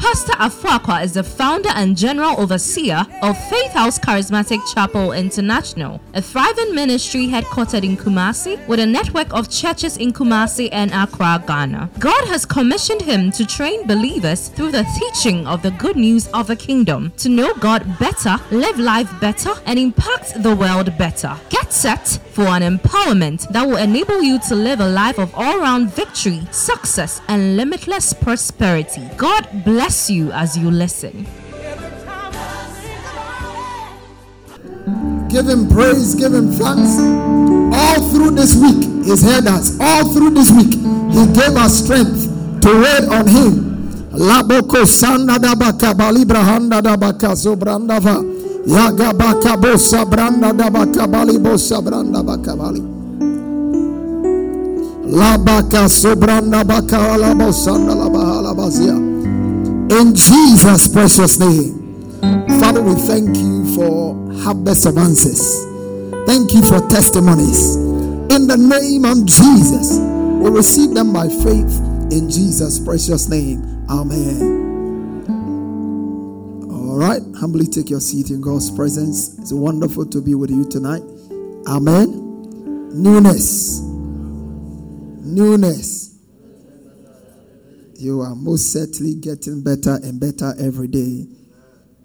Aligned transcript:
Pastor 0.00 0.32
Afuakwa 0.32 1.04
is 1.04 1.12
the 1.12 1.22
founder 1.22 1.68
and 1.74 1.94
general 1.94 2.40
overseer 2.40 3.06
of 3.22 3.36
Faith 3.50 3.72
House 3.72 3.98
Charismatic 3.98 4.58
Chapel 4.72 5.12
International, 5.12 6.00
a 6.14 6.22
thriving 6.22 6.74
ministry 6.74 7.26
headquartered 7.26 7.84
in 7.84 7.98
Kumasi 7.98 8.66
with 8.66 8.80
a 8.80 8.86
network 8.86 9.30
of 9.34 9.50
churches 9.50 9.98
in 9.98 10.14
Kumasi 10.14 10.70
and 10.72 10.90
Accra, 10.92 11.44
Ghana. 11.46 11.90
God 11.98 12.24
has 12.28 12.46
commissioned 12.46 13.02
him 13.02 13.30
to 13.32 13.44
train 13.44 13.86
believers 13.86 14.48
through 14.48 14.72
the 14.72 14.86
teaching 14.98 15.46
of 15.46 15.60
the 15.60 15.70
good 15.72 15.96
news 15.96 16.28
of 16.28 16.46
the 16.46 16.56
kingdom 16.56 17.12
to 17.18 17.28
know 17.28 17.52
God 17.54 17.98
better, 17.98 18.38
live 18.50 18.78
life 18.78 19.12
better, 19.20 19.52
and 19.66 19.78
impact 19.78 20.42
the 20.42 20.56
world 20.56 20.96
better. 20.96 21.36
Get 21.50 21.74
set 21.74 22.18
for 22.40 22.46
an 22.56 22.62
empowerment 22.78 23.46
that 23.52 23.68
will 23.68 23.76
enable 23.76 24.22
you 24.22 24.38
to 24.38 24.54
live 24.54 24.80
a 24.80 24.88
life 24.88 25.18
of 25.18 25.30
all 25.34 25.58
round 25.58 25.92
victory, 25.92 26.40
success, 26.50 27.20
and 27.28 27.54
limitless 27.58 28.14
prosperity. 28.14 29.06
God 29.18 29.46
bless 29.62 30.08
you 30.08 30.32
as 30.32 30.56
you 30.56 30.70
listen. 30.70 31.26
Give 35.28 35.46
him 35.46 35.68
praise, 35.68 36.14
give 36.14 36.32
him 36.32 36.48
thanks. 36.50 36.96
All 37.76 38.08
through 38.08 38.30
this 38.30 38.56
week, 38.56 38.88
he's 39.04 39.22
heard 39.22 39.46
us. 39.46 39.76
All 39.78 40.10
through 40.14 40.30
this 40.30 40.50
week, 40.50 40.72
he 41.12 41.22
gave 41.36 41.60
us 41.60 41.84
strength 41.84 42.24
to 42.62 42.70
wait 42.72 43.04
on 43.12 43.26
him. 43.28 43.52
Laboko 44.16 44.86
sanda 44.88 45.38
da 45.38 45.54
baka 45.54 45.92
balibra 45.92 46.40
handa 46.42 46.80
da 48.70 49.12
baka 49.12 49.12
sobranda 49.12 49.12
va. 49.12 49.12
Yaga 49.12 49.12
baka 49.12 49.56
bosa 49.56 50.04
branda 50.04 50.52
da 50.52 50.70
baka 50.70 51.06
bali 51.06 51.38
bosa 51.38 51.82
branda 51.82 52.22
baka 52.22 52.56
bali. 52.56 52.82
La 55.06 55.36
baka 55.38 55.88
sobranda 55.88 56.64
baka 56.64 57.16
la 57.16 57.34
bosanda 57.34 57.94
la 57.94 58.08
bahala 58.08 58.54
bazia. 58.54 58.94
In 60.00 60.14
Jesus' 60.14 60.86
precious 60.88 61.38
name. 61.40 61.76
Father, 62.60 62.82
we 62.82 62.94
thank 62.94 63.36
you 63.36 63.74
for 63.74 64.14
harvest 64.44 64.86
of 64.86 64.96
answers. 64.98 65.66
Thank 66.26 66.52
you 66.52 66.62
for 66.62 66.80
testimonies. 66.88 67.74
In 68.30 68.46
the 68.46 68.56
name 68.56 69.04
of 69.04 69.24
Jesus, 69.26 69.98
we 69.98 70.50
receive 70.50 70.94
them 70.94 71.12
by 71.12 71.28
faith 71.28 71.80
in 72.12 72.30
Jesus' 72.30 72.78
precious 72.78 73.28
name. 73.28 73.84
Amen. 73.90 74.69
Right, 77.00 77.22
humbly 77.38 77.64
take 77.64 77.88
your 77.88 77.98
seat 77.98 78.28
in 78.28 78.42
God's 78.42 78.70
presence. 78.70 79.38
It's 79.38 79.54
wonderful 79.54 80.04
to 80.04 80.20
be 80.20 80.34
with 80.34 80.50
you 80.50 80.66
tonight. 80.68 81.00
Amen. 81.66 82.90
Newness. 82.92 83.80
Newness 85.24 86.18
you 87.96 88.20
are 88.20 88.34
most 88.34 88.70
certainly 88.70 89.14
getting 89.14 89.62
better 89.62 89.98
and 90.02 90.20
better 90.20 90.52
every 90.60 90.88
day. 90.88 91.26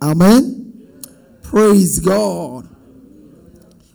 Amen. 0.02 0.90
Praise 1.44 2.00
God. 2.00 2.70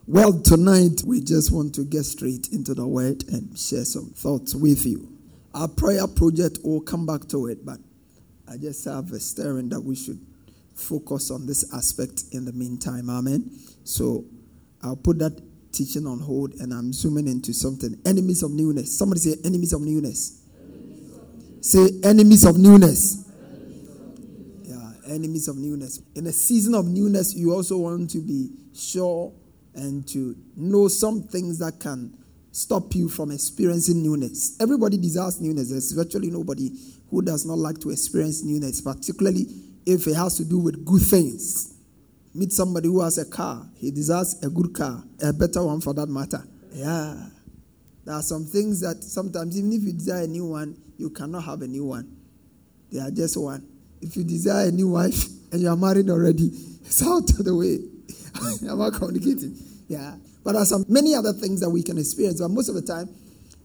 Well, 0.06 0.38
tonight 0.42 1.02
we 1.06 1.22
just 1.22 1.50
want 1.50 1.74
to 1.76 1.84
get 1.84 2.04
straight 2.04 2.48
into 2.52 2.74
the 2.74 2.86
word 2.86 3.24
and 3.28 3.58
share 3.58 3.86
some 3.86 4.10
thoughts 4.10 4.54
with 4.54 4.84
you. 4.84 5.08
Our 5.54 5.68
prayer 5.68 6.06
project 6.06 6.58
will 6.62 6.82
come 6.82 7.06
back 7.06 7.26
to 7.28 7.46
it, 7.46 7.64
but 7.64 7.78
I 8.46 8.58
just 8.58 8.84
have 8.84 9.10
a 9.12 9.20
stirring 9.20 9.70
that 9.70 9.80
we 9.80 9.96
should 9.96 10.26
focus 10.80 11.30
on 11.30 11.46
this 11.46 11.72
aspect 11.74 12.24
in 12.32 12.44
the 12.44 12.52
meantime. 12.52 13.10
Amen. 13.10 13.50
So 13.84 14.24
I'll 14.82 14.96
put 14.96 15.18
that 15.18 15.40
teaching 15.72 16.06
on 16.06 16.20
hold 16.20 16.54
and 16.54 16.72
I'm 16.72 16.92
zooming 16.92 17.28
into 17.28 17.52
something. 17.52 18.00
Enemies 18.04 18.42
of 18.42 18.50
newness. 18.50 18.96
Somebody 18.96 19.20
say 19.20 19.36
enemies 19.44 19.72
of 19.72 19.82
newness. 19.82 20.40
Say, 21.60 21.90
enemies 22.04 22.44
of 22.44 22.56
newness. 22.56 23.28
Yeah, 24.64 24.92
enemies 25.08 25.46
of 25.46 25.56
newness. 25.58 26.00
In 26.14 26.26
a 26.26 26.32
season 26.32 26.74
of 26.74 26.86
newness, 26.86 27.34
you 27.34 27.52
also 27.52 27.76
want 27.76 28.10
to 28.10 28.18
be 28.18 28.48
sure 28.74 29.32
and 29.74 30.06
to 30.08 30.36
know 30.56 30.88
some 30.88 31.22
things 31.22 31.58
that 31.58 31.78
can 31.78 32.16
stop 32.50 32.94
you 32.94 33.08
from 33.08 33.30
experiencing 33.30 34.02
newness. 34.02 34.56
Everybody 34.58 34.96
desires 34.96 35.40
newness. 35.40 35.70
There's 35.70 35.92
virtually 35.92 36.30
nobody 36.30 36.70
who 37.10 37.20
does 37.20 37.44
not 37.44 37.58
like 37.58 37.78
to 37.80 37.90
experience 37.90 38.42
newness, 38.42 38.80
particularly 38.80 39.46
if 39.90 40.06
it 40.06 40.14
has 40.14 40.36
to 40.36 40.44
do 40.44 40.58
with 40.58 40.84
good 40.84 41.02
things. 41.02 41.74
Meet 42.32 42.52
somebody 42.52 42.88
who 42.88 43.00
has 43.00 43.18
a 43.18 43.24
car, 43.24 43.66
he 43.76 43.90
desires 43.90 44.40
a 44.42 44.48
good 44.48 44.72
car, 44.72 45.02
a 45.20 45.32
better 45.32 45.64
one 45.64 45.80
for 45.80 45.92
that 45.94 46.06
matter. 46.06 46.42
Yeah. 46.72 47.16
There 48.04 48.14
are 48.14 48.22
some 48.22 48.44
things 48.44 48.80
that 48.80 49.02
sometimes, 49.02 49.58
even 49.58 49.72
if 49.72 49.82
you 49.82 49.92
desire 49.92 50.24
a 50.24 50.26
new 50.28 50.46
one, 50.46 50.76
you 50.96 51.10
cannot 51.10 51.44
have 51.44 51.62
a 51.62 51.66
new 51.66 51.84
one. 51.84 52.16
They 52.92 53.00
are 53.00 53.10
just 53.10 53.36
one. 53.36 53.66
If 54.00 54.16
you 54.16 54.24
desire 54.24 54.68
a 54.68 54.70
new 54.70 54.90
wife 54.90 55.24
and 55.52 55.60
you 55.60 55.68
are 55.68 55.76
married 55.76 56.08
already, 56.08 56.46
it's 56.84 57.02
out 57.02 57.28
of 57.30 57.44
the 57.44 57.54
way. 57.54 57.78
Am 58.70 58.80
I 58.80 58.90
communicating? 58.90 59.56
Yeah. 59.88 60.14
But 60.44 60.52
there 60.52 60.62
are 60.62 60.66
some 60.66 60.84
many 60.88 61.14
other 61.14 61.32
things 61.32 61.60
that 61.60 61.70
we 61.70 61.82
can 61.82 61.98
experience. 61.98 62.40
But 62.40 62.48
most 62.50 62.68
of 62.68 62.76
the 62.76 62.82
time, 62.82 63.08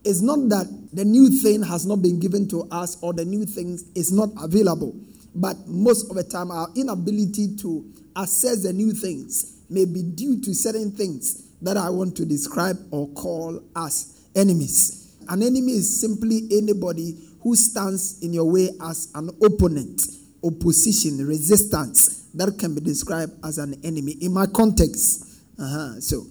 it's 0.04 0.22
not 0.22 0.50
that 0.50 0.68
the 0.94 1.06
new 1.06 1.30
thing 1.30 1.64
has 1.64 1.86
not 1.86 2.02
been 2.02 2.20
given 2.20 2.48
to 2.50 2.68
us 2.72 2.98
or 3.02 3.14
the 3.14 3.26
new 3.26 3.46
thing 3.46 3.80
is 3.96 4.12
not 4.12 4.30
available. 4.42 4.96
But 5.36 5.68
most 5.68 6.10
of 6.10 6.16
the 6.16 6.24
time, 6.24 6.50
our 6.50 6.70
inability 6.76 7.58
to 7.58 7.86
assess 8.16 8.64
the 8.64 8.72
new 8.72 8.94
things 8.94 9.58
may 9.70 9.86
be 9.86 10.02
due 10.02 10.42
to 10.42 10.54
certain 10.54 10.92
things 10.92 11.44
that 11.62 11.78
I 11.78 11.90
want 11.90 12.16
to 12.18 12.26
describe 12.26 12.78
or 12.92 13.08
call 13.10 13.62
as 13.76 14.28
enemies. 14.36 15.16
An 15.28 15.42
enemy 15.42 15.74
is 15.74 16.00
simply 16.02 16.48
anybody 16.52 17.18
who 17.42 17.56
stands 17.56 18.22
in 18.24 18.34
your 18.34 18.52
way 18.52 18.70
as 18.82 19.12
an 19.16 19.30
opponent, 19.44 20.02
opposition, 20.44 21.26
resistance. 21.26 22.30
That 22.34 22.58
can 22.60 22.76
be 22.76 22.82
described 22.82 23.34
as 23.44 23.58
an 23.58 23.80
enemy. 23.84 24.14
In 24.22 24.34
my 24.34 24.46
context, 24.48 25.42
uh-huh. 25.60 26.00
so 26.00 26.26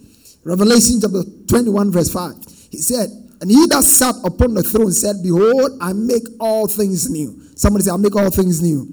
Revelation 0.44 1.00
chapter 1.00 1.22
21, 1.48 1.90
verse 1.90 2.12
5, 2.12 2.34
he 2.70 2.78
said, 2.78 3.08
And 3.44 3.50
he 3.50 3.66
that 3.66 3.84
sat 3.84 4.14
upon 4.24 4.54
the 4.54 4.62
throne 4.62 4.90
said, 4.90 5.16
Behold, 5.22 5.72
I 5.78 5.92
make 5.92 6.22
all 6.40 6.66
things 6.66 7.10
new. 7.10 7.42
Somebody 7.56 7.84
say, 7.84 7.90
I 7.90 7.98
make 7.98 8.16
all 8.16 8.30
things 8.30 8.62
new. 8.62 8.88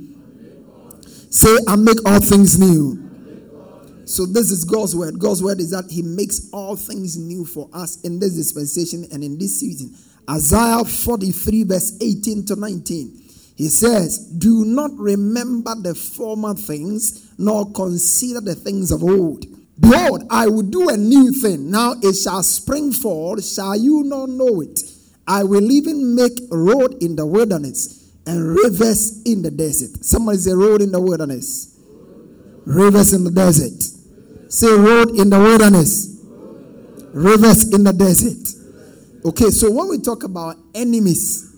Say, 1.29 1.55
I 1.69 1.77
make 1.77 2.05
all 2.05 2.19
things 2.19 2.59
new. 2.59 4.03
So, 4.03 4.25
this 4.25 4.51
is 4.51 4.65
God's 4.65 4.93
word. 4.93 5.19
God's 5.19 5.41
word 5.41 5.61
is 5.61 5.71
that 5.71 5.89
He 5.89 6.01
makes 6.01 6.49
all 6.51 6.75
things 6.75 7.15
new 7.15 7.45
for 7.45 7.69
us 7.71 8.01
in 8.01 8.19
this 8.19 8.35
dispensation 8.35 9.05
and 9.13 9.23
in 9.23 9.37
this 9.37 9.57
season. 9.57 9.95
Isaiah 10.29 10.83
43, 10.83 11.63
verse 11.63 11.97
18 12.01 12.45
to 12.47 12.57
19. 12.57 13.21
He 13.55 13.69
says, 13.69 14.17
Do 14.17 14.65
not 14.65 14.91
remember 14.97 15.75
the 15.75 15.95
former 15.95 16.55
things, 16.55 17.31
nor 17.37 17.71
consider 17.71 18.41
the 18.41 18.55
things 18.55 18.91
of 18.91 19.01
old. 19.01 19.45
Behold, 19.81 20.23
I 20.29 20.47
will 20.47 20.61
do 20.63 20.89
a 20.89 20.95
new 20.95 21.31
thing. 21.31 21.71
Now 21.71 21.95
it 22.01 22.13
shall 22.13 22.43
spring 22.43 22.91
forth. 22.93 23.43
Shall 23.43 23.75
you 23.75 24.03
not 24.03 24.29
know 24.29 24.61
it? 24.61 24.79
I 25.27 25.43
will 25.43 25.71
even 25.71 26.15
make 26.15 26.39
road 26.51 27.01
in 27.01 27.15
the 27.15 27.25
wilderness 27.25 28.13
and 28.25 28.55
rivers 28.55 29.21
in 29.23 29.41
the 29.41 29.51
desert. 29.51 30.05
Somebody 30.05 30.37
say, 30.37 30.53
Road 30.53 30.81
in 30.81 30.91
the 30.91 31.01
wilderness, 31.01 31.79
rivers 32.65 33.13
in 33.13 33.23
the 33.23 33.31
desert. 33.31 33.81
Say 34.51 34.67
road 34.67 35.11
in 35.11 35.29
the 35.29 35.39
wilderness, 35.39 36.19
rivers 37.13 37.73
in 37.73 37.85
the 37.85 37.93
desert. 37.93 38.49
Okay, 39.23 39.49
so 39.49 39.71
when 39.71 39.87
we 39.87 39.99
talk 39.99 40.23
about 40.23 40.57
enemies 40.75 41.55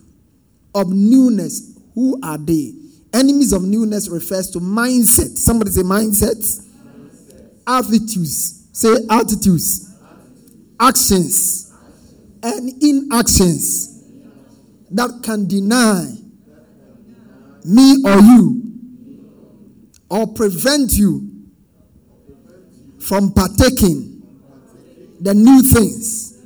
of 0.76 0.90
newness, 0.94 1.76
who 1.96 2.20
are 2.22 2.38
they? 2.38 2.74
Enemies 3.12 3.52
of 3.52 3.64
newness 3.64 4.10
refers 4.10 4.52
to 4.52 4.60
mindset. 4.60 5.38
Somebody 5.38 5.72
say 5.72 5.82
mindsets, 5.82 6.63
attitudes. 7.68 8.68
Say 8.72 8.96
attitudes, 9.10 9.96
actions, 10.80 11.72
and 12.42 12.84
inactions 12.84 14.04
that 14.90 15.22
can 15.24 15.48
deny 15.48 16.16
me 17.66 17.98
or 18.06 18.20
you 18.20 18.64
or 20.10 20.28
prevent 20.28 20.94
you 20.94 21.30
from 23.00 23.34
partaking 23.34 24.22
the 25.22 25.34
new 25.34 25.62
things 25.62 26.38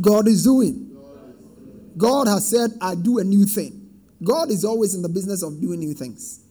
God 0.00 0.28
is 0.28 0.44
doing. 0.44 0.80
God 1.96 2.26
has 2.26 2.50
said, 2.50 2.70
I 2.80 2.94
do 2.94 3.18
a 3.18 3.24
new 3.24 3.46
thing. 3.46 3.88
God 4.22 4.50
is 4.50 4.64
always 4.64 4.94
in 4.94 5.02
the 5.02 5.08
business 5.08 5.42
of 5.42 5.60
doing 5.60 5.80
new 5.80 5.94
things. 5.94 6.43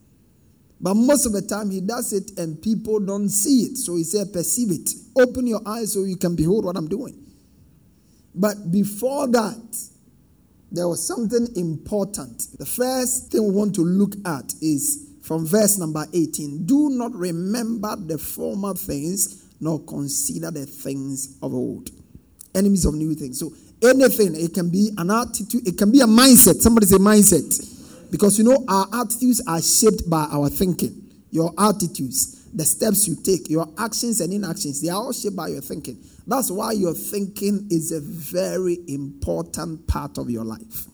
But 0.84 0.96
most 0.96 1.26
of 1.26 1.32
the 1.32 1.42
time, 1.42 1.72
He 1.72 1.80
does 1.80 2.12
it 2.12 2.38
and 2.38 2.62
people 2.62 3.00
don't 3.00 3.30
see 3.30 3.62
it. 3.72 3.78
So 3.78 3.96
He 3.96 4.04
said, 4.04 4.34
Perceive 4.34 4.70
it. 4.70 4.90
Open 5.18 5.48
your 5.48 5.62
eyes 5.66 5.94
so 5.94 6.04
you 6.04 6.18
can 6.18 6.36
behold 6.36 6.66
what 6.66 6.76
I'm 6.76 6.90
doing. 6.90 7.18
But 8.36 8.70
before 8.70 9.28
that, 9.30 9.90
there 10.72 10.88
was 10.88 11.08
something 11.08 11.48
important. 11.56 12.58
The 12.58 12.66
first 12.66 13.32
thing 13.32 13.44
we 13.48 13.52
want 13.52 13.76
to 13.76 13.82
look 13.82 14.14
at 14.26 14.54
is 14.62 15.12
from 15.22 15.46
verse 15.46 15.78
number 15.78 16.06
18 16.14 16.66
Do 16.66 16.90
not 16.90 17.14
remember 17.14 17.96
the 17.96 18.18
former 18.18 18.74
things, 18.74 19.46
nor 19.62 19.80
consider 19.86 20.52
the 20.52 20.66
things 20.66 21.38
of 21.42 21.54
old. 21.54 21.92
Enemies 22.54 22.86
of 22.86 22.96
new 22.96 23.16
things. 23.16 23.40
So, 23.40 23.54
anything, 23.82 24.36
it 24.36 24.54
can 24.54 24.70
be 24.70 24.92
an 24.98 25.12
attitude, 25.12 25.66
it 25.66 25.78
can 25.78 25.92
be 25.92 26.02
a 26.02 26.06
mindset. 26.06 26.56
Somebody 26.56 26.88
say 26.88 26.98
mindset. 26.98 27.73
Because 28.13 28.38
you 28.38 28.44
know, 28.44 28.63
our 28.68 28.88
attitudes 28.94 29.42
are 29.48 29.60
shaped 29.60 30.07
by 30.07 30.27
our 30.31 30.48
thinking. 30.48 31.10
Your 31.31 31.51
attitudes, 31.57 32.45
the 32.54 32.63
steps 32.63 33.07
you 33.07 33.15
take, 33.15 33.50
your 33.50 33.68
actions 33.80 34.21
and 34.21 34.31
inactions, 34.31 34.83
they 34.83 34.89
are 34.89 34.98
all 34.98 35.13
shaped 35.13 35.36
by 35.36 35.48
your 35.48 35.62
thinking. 35.62 35.98
That's 36.27 36.51
why 36.51 36.74
your 36.74 36.94
thinking 36.94 37.68
is 37.71 37.92
a 37.92 38.00
very 38.01 38.77
important 38.88 39.88
part 39.88 40.19
of 40.19 40.30
your 40.30 40.45
life. 40.45 40.86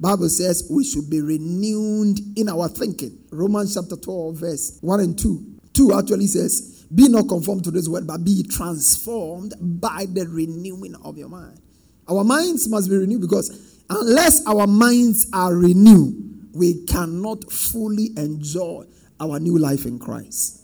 Bible 0.00 0.28
says 0.28 0.66
we 0.68 0.82
should 0.82 1.08
be 1.08 1.20
renewed 1.20 2.18
in 2.36 2.48
our 2.48 2.68
thinking. 2.68 3.16
Romans 3.30 3.74
chapter 3.74 3.94
12, 3.94 4.34
verse 4.34 4.78
1 4.80 4.98
and 4.98 5.16
2. 5.16 5.46
2 5.72 5.96
actually 5.96 6.26
says, 6.26 6.84
Be 6.92 7.06
not 7.06 7.28
conformed 7.28 7.62
to 7.62 7.70
this 7.70 7.86
world, 7.86 8.08
but 8.08 8.24
be 8.24 8.42
transformed 8.42 9.54
by 9.60 10.06
the 10.12 10.26
renewing 10.26 10.96
of 11.04 11.16
your 11.16 11.28
mind. 11.28 11.60
Our 12.08 12.24
minds 12.24 12.68
must 12.68 12.90
be 12.90 12.96
renewed 12.96 13.20
because 13.20 13.78
unless 13.88 14.44
our 14.48 14.66
minds 14.66 15.30
are 15.32 15.54
renewed, 15.54 16.26
we 16.56 16.86
cannot 16.86 17.52
fully 17.52 18.10
enjoy 18.16 18.84
our 19.20 19.38
new 19.38 19.58
life 19.58 19.84
in 19.84 19.98
Christ. 19.98 20.62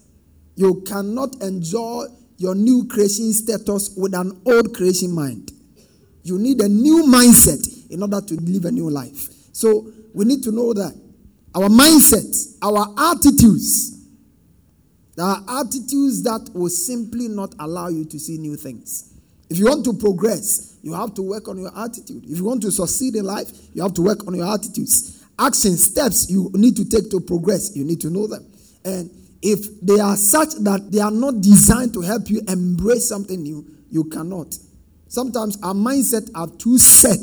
You 0.56 0.83
cannot 0.87 1.43
enjoy 1.43 2.06
your 2.39 2.55
new 2.55 2.87
creation 2.89 3.33
status 3.33 3.94
with 3.97 4.15
an 4.15 4.41
old 4.47 4.75
creation 4.75 5.12
mind. 5.12 5.53
You 6.25 6.39
need 6.39 6.61
a 6.61 6.69
new 6.69 7.05
mindset 7.05 7.91
in 7.91 8.03
order 8.03 8.21
to 8.23 8.35
live 8.35 8.65
a 8.65 8.71
new 8.71 8.89
life. 8.89 9.29
So 9.53 9.93
we 10.15 10.25
need 10.25 10.43
to 10.44 10.53
know 10.53 10.73
that 10.73 10.99
our 11.55 11.69
mindset, 11.69 12.56
our 12.62 12.95
attitudes, 13.12 13.99
there 15.15 15.27
are 15.27 15.45
attitudes 15.61 16.23
that 16.23 16.49
will 16.55 16.71
simply 16.71 17.29
not 17.29 17.55
allow 17.59 17.88
you 17.88 18.06
to 18.06 18.19
see 18.19 18.38
new 18.38 18.56
things. 18.56 19.12
If 19.50 19.59
you 19.59 19.67
want 19.67 19.85
to 19.85 19.93
progress, 19.93 20.79
you 20.83 20.95
have 20.95 21.12
to 21.15 21.23
work 21.23 21.49
on 21.49 21.59
your 21.59 21.77
attitude. 21.79 22.25
If 22.25 22.38
you 22.38 22.45
want 22.45 22.62
to 22.62 22.73
succeed 22.73 23.15
in 23.17 23.27
life, 23.27 23.50
you 23.75 23.83
have 23.83 23.93
to 23.95 24.03
work 24.03 24.27
on 24.27 24.35
your 24.35 24.47
attitudes 24.53 25.22
action 25.38 25.76
steps 25.76 26.31
you 26.31 26.50
need 26.55 26.76
to 26.76 26.84
take 26.88 27.11
to 27.11 27.20
progress. 27.20 27.76
You 27.76 27.84
need 27.84 28.00
to 28.02 28.11
know 28.11 28.26
them. 28.26 28.46
And 28.84 29.11
if 29.43 29.81
they 29.81 30.00
are 30.00 30.17
such 30.17 30.55
that 30.61 30.90
they 30.90 31.00
are 31.00 31.11
not 31.11 31.40
designed 31.40 31.93
to 31.94 32.00
help 32.00 32.31
you 32.31 32.43
embrace 32.49 33.08
something 33.08 33.43
new, 33.43 33.67
you 33.90 34.05
cannot. 34.05 34.56
Sometimes 35.08 35.58
our 35.62 35.75
mindset 35.75 36.31
are 36.34 36.49
too 36.58 36.79
set. 36.79 37.20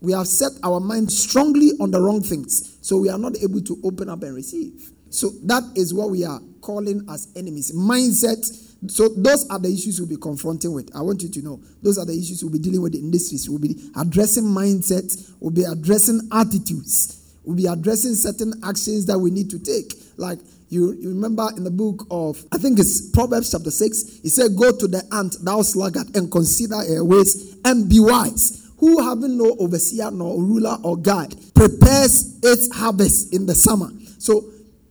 We 0.00 0.12
have 0.12 0.26
set 0.26 0.52
our 0.62 0.80
mind 0.80 1.12
strongly 1.12 1.72
on 1.80 1.90
the 1.90 2.00
wrong 2.00 2.22
things. 2.22 2.78
So 2.80 2.96
we 2.96 3.10
are 3.10 3.18
not 3.18 3.36
able 3.42 3.60
to 3.62 3.78
open 3.84 4.08
up 4.08 4.22
and 4.22 4.34
receive. 4.34 4.90
So 5.10 5.30
that 5.44 5.64
is 5.74 5.92
what 5.92 6.10
we 6.10 6.24
are 6.24 6.40
calling 6.62 7.04
as 7.10 7.28
enemies. 7.36 7.72
Mindset. 7.72 8.46
So 8.90 9.08
those 9.08 9.46
are 9.50 9.58
the 9.58 9.68
issues 9.68 10.00
we'll 10.00 10.08
be 10.08 10.16
confronting 10.16 10.72
with. 10.72 10.94
I 10.96 11.02
want 11.02 11.22
you 11.22 11.28
to 11.28 11.42
know. 11.42 11.60
Those 11.82 11.98
are 11.98 12.06
the 12.06 12.14
issues 12.14 12.42
we'll 12.42 12.52
be 12.52 12.58
dealing 12.58 12.80
with 12.80 12.94
in 12.94 13.10
this 13.10 13.28
series. 13.28 13.50
We'll 13.50 13.58
be 13.58 13.76
addressing 13.96 14.44
mindset. 14.44 15.34
We'll 15.40 15.50
be 15.50 15.64
addressing 15.64 16.26
attitudes 16.32 17.19
We'll 17.44 17.56
be 17.56 17.66
addressing 17.66 18.14
certain 18.14 18.54
actions 18.64 19.06
that 19.06 19.18
we 19.18 19.30
need 19.30 19.50
to 19.50 19.58
take. 19.58 19.94
Like 20.16 20.38
you, 20.68 20.92
you 20.92 21.08
remember 21.08 21.48
in 21.56 21.64
the 21.64 21.70
book 21.70 22.06
of, 22.10 22.44
I 22.52 22.58
think 22.58 22.78
it's 22.78 23.10
Proverbs 23.10 23.50
chapter 23.50 23.70
6, 23.70 24.20
he 24.22 24.28
said, 24.28 24.56
Go 24.56 24.76
to 24.76 24.86
the 24.86 25.02
ant, 25.12 25.36
thou 25.42 25.62
sluggard, 25.62 26.14
and 26.14 26.30
consider 26.30 26.76
her 26.76 27.04
ways 27.04 27.56
and 27.64 27.88
be 27.88 28.00
wise. 28.00 28.70
Who 28.78 29.02
having 29.02 29.36
no 29.36 29.56
overseer, 29.58 30.10
nor 30.10 30.38
ruler, 30.38 30.78
or 30.82 30.96
guide, 30.96 31.34
prepares 31.54 32.38
its 32.42 32.74
harvest 32.74 33.34
in 33.34 33.46
the 33.46 33.54
summer. 33.54 33.90
So 34.18 34.44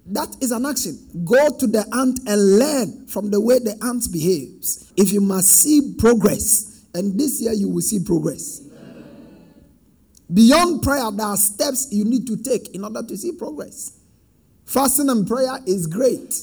that 0.07 0.35
is 0.41 0.51
an 0.51 0.65
action. 0.65 0.97
Go 1.23 1.57
to 1.57 1.67
the 1.67 1.85
ant 1.93 2.19
and 2.27 2.59
learn 2.59 3.07
from 3.07 3.31
the 3.31 3.39
way 3.39 3.59
the 3.59 3.77
ant 3.83 4.11
behaves. 4.11 4.91
If 4.97 5.11
you 5.11 5.21
must 5.21 5.47
see 5.47 5.95
progress, 5.97 6.85
and 6.93 7.19
this 7.19 7.41
year 7.41 7.53
you 7.53 7.69
will 7.69 7.81
see 7.81 8.03
progress. 8.03 8.61
Beyond 10.31 10.83
prayer, 10.83 11.09
there 11.11 11.25
are 11.25 11.37
steps 11.37 11.87
you 11.91 12.05
need 12.05 12.27
to 12.27 12.37
take 12.37 12.75
in 12.75 12.83
order 12.83 13.01
to 13.01 13.17
see 13.17 13.31
progress. 13.31 13.99
Fasting 14.65 15.09
and 15.09 15.27
prayer 15.27 15.57
is 15.65 15.87
great. 15.87 16.33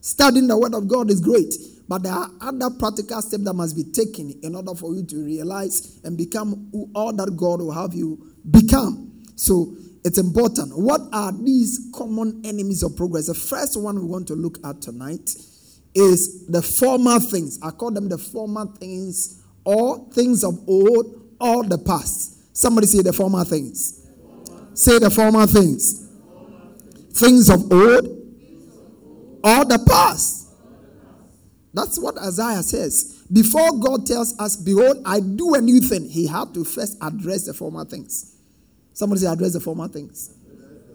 Studying 0.00 0.46
the 0.46 0.58
Word 0.58 0.74
of 0.74 0.88
God 0.88 1.10
is 1.10 1.20
great. 1.20 1.54
But 1.88 2.04
there 2.04 2.12
are 2.12 2.30
other 2.40 2.70
practical 2.70 3.20
steps 3.22 3.42
that 3.44 3.54
must 3.54 3.74
be 3.74 3.84
taken 3.84 4.38
in 4.42 4.54
order 4.54 4.74
for 4.74 4.94
you 4.94 5.04
to 5.06 5.24
realize 5.24 5.98
and 6.04 6.16
become 6.16 6.68
who, 6.70 6.88
all 6.94 7.12
that 7.14 7.36
God 7.36 7.60
will 7.60 7.72
have 7.72 7.94
you 7.94 8.32
become. 8.50 9.24
So 9.34 9.74
it's 10.04 10.18
important. 10.18 10.78
What 10.78 11.00
are 11.12 11.32
these 11.32 11.90
common 11.94 12.42
enemies 12.44 12.82
of 12.82 12.96
progress? 12.96 13.26
The 13.26 13.34
first 13.34 13.80
one 13.80 13.98
we 13.98 14.06
want 14.06 14.28
to 14.28 14.34
look 14.34 14.58
at 14.64 14.82
tonight 14.82 15.34
is 15.94 16.46
the 16.46 16.62
former 16.62 17.18
things. 17.18 17.58
I 17.62 17.70
call 17.70 17.90
them 17.90 18.08
the 18.08 18.18
former 18.18 18.66
things 18.78 19.42
or 19.64 20.06
things 20.12 20.44
of 20.44 20.60
old 20.68 21.34
or 21.40 21.64
the 21.64 21.78
past. 21.78 22.36
Somebody 22.60 22.88
say 22.88 23.00
the 23.00 23.14
former 23.14 23.42
things. 23.42 24.06
Say 24.74 24.98
the 24.98 25.08
former 25.08 25.46
things. 25.46 26.06
Things 27.14 27.48
of 27.48 27.72
old 27.72 28.04
or 29.42 29.64
the 29.64 29.82
past. 29.88 30.50
That's 31.72 31.98
what 31.98 32.18
Isaiah 32.18 32.62
says. 32.62 33.24
Before 33.32 33.78
God 33.78 34.04
tells 34.04 34.38
us, 34.38 34.56
Behold, 34.56 34.98
I 35.06 35.20
do 35.20 35.54
a 35.54 35.60
new 35.62 35.80
thing, 35.80 36.06
he 36.10 36.26
had 36.26 36.52
to 36.52 36.62
first 36.66 36.98
address 37.00 37.46
the 37.46 37.54
former 37.54 37.86
things. 37.86 38.36
Somebody 38.92 39.22
say, 39.22 39.28
address 39.28 39.54
the 39.54 39.60
former 39.60 39.88
things. 39.88 40.28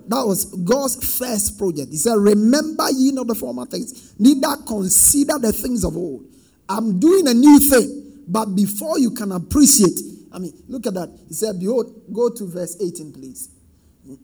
That 0.07 0.23
was 0.23 0.45
God's 0.45 1.17
first 1.17 1.57
project. 1.57 1.89
He 1.89 1.97
said, 1.97 2.13
Remember 2.13 2.91
ye 2.91 3.11
not 3.11 3.25
the 3.25 3.33
former 3.33 3.65
things, 3.65 4.13
neither 4.19 4.55
consider 4.67 5.39
the 5.39 5.51
things 5.51 5.83
of 5.83 5.97
old. 5.97 6.27
I'm 6.69 6.99
doing 6.99 7.27
a 7.27 7.33
new 7.33 7.59
thing, 7.59 8.21
but 8.27 8.55
before 8.55 8.99
you 8.99 9.09
can 9.09 9.31
appreciate 9.31 9.97
I 10.35 10.39
mean, 10.39 10.53
look 10.67 10.85
at 10.85 10.93
that. 10.95 11.09
He 11.29 11.33
said, 11.33 11.59
Behold, 11.59 12.03
go 12.11 12.29
to 12.29 12.45
verse 12.45 12.75
18, 12.81 13.13
please. 13.13 13.49
Hmm. 14.05 14.15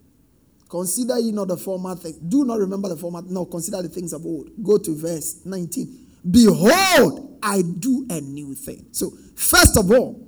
Consider 0.70 1.18
ye 1.20 1.32
not 1.32 1.48
the 1.48 1.56
former 1.56 1.96
things. 1.96 2.18
Do 2.18 2.44
not 2.44 2.60
remember 2.60 2.90
the 2.90 2.98
former. 2.98 3.22
No, 3.22 3.46
consider 3.46 3.82
the 3.82 3.88
things 3.88 4.12
of 4.12 4.26
old. 4.26 4.52
Go 4.62 4.78
to 4.78 4.96
verse 4.96 5.46
19. 5.46 6.08
Behold, 6.30 7.40
I 7.42 7.62
do 7.62 8.06
a 8.10 8.20
new 8.20 8.54
thing. 8.54 8.88
So, 8.92 9.12
first 9.36 9.78
of 9.78 9.90
all, 9.90 10.28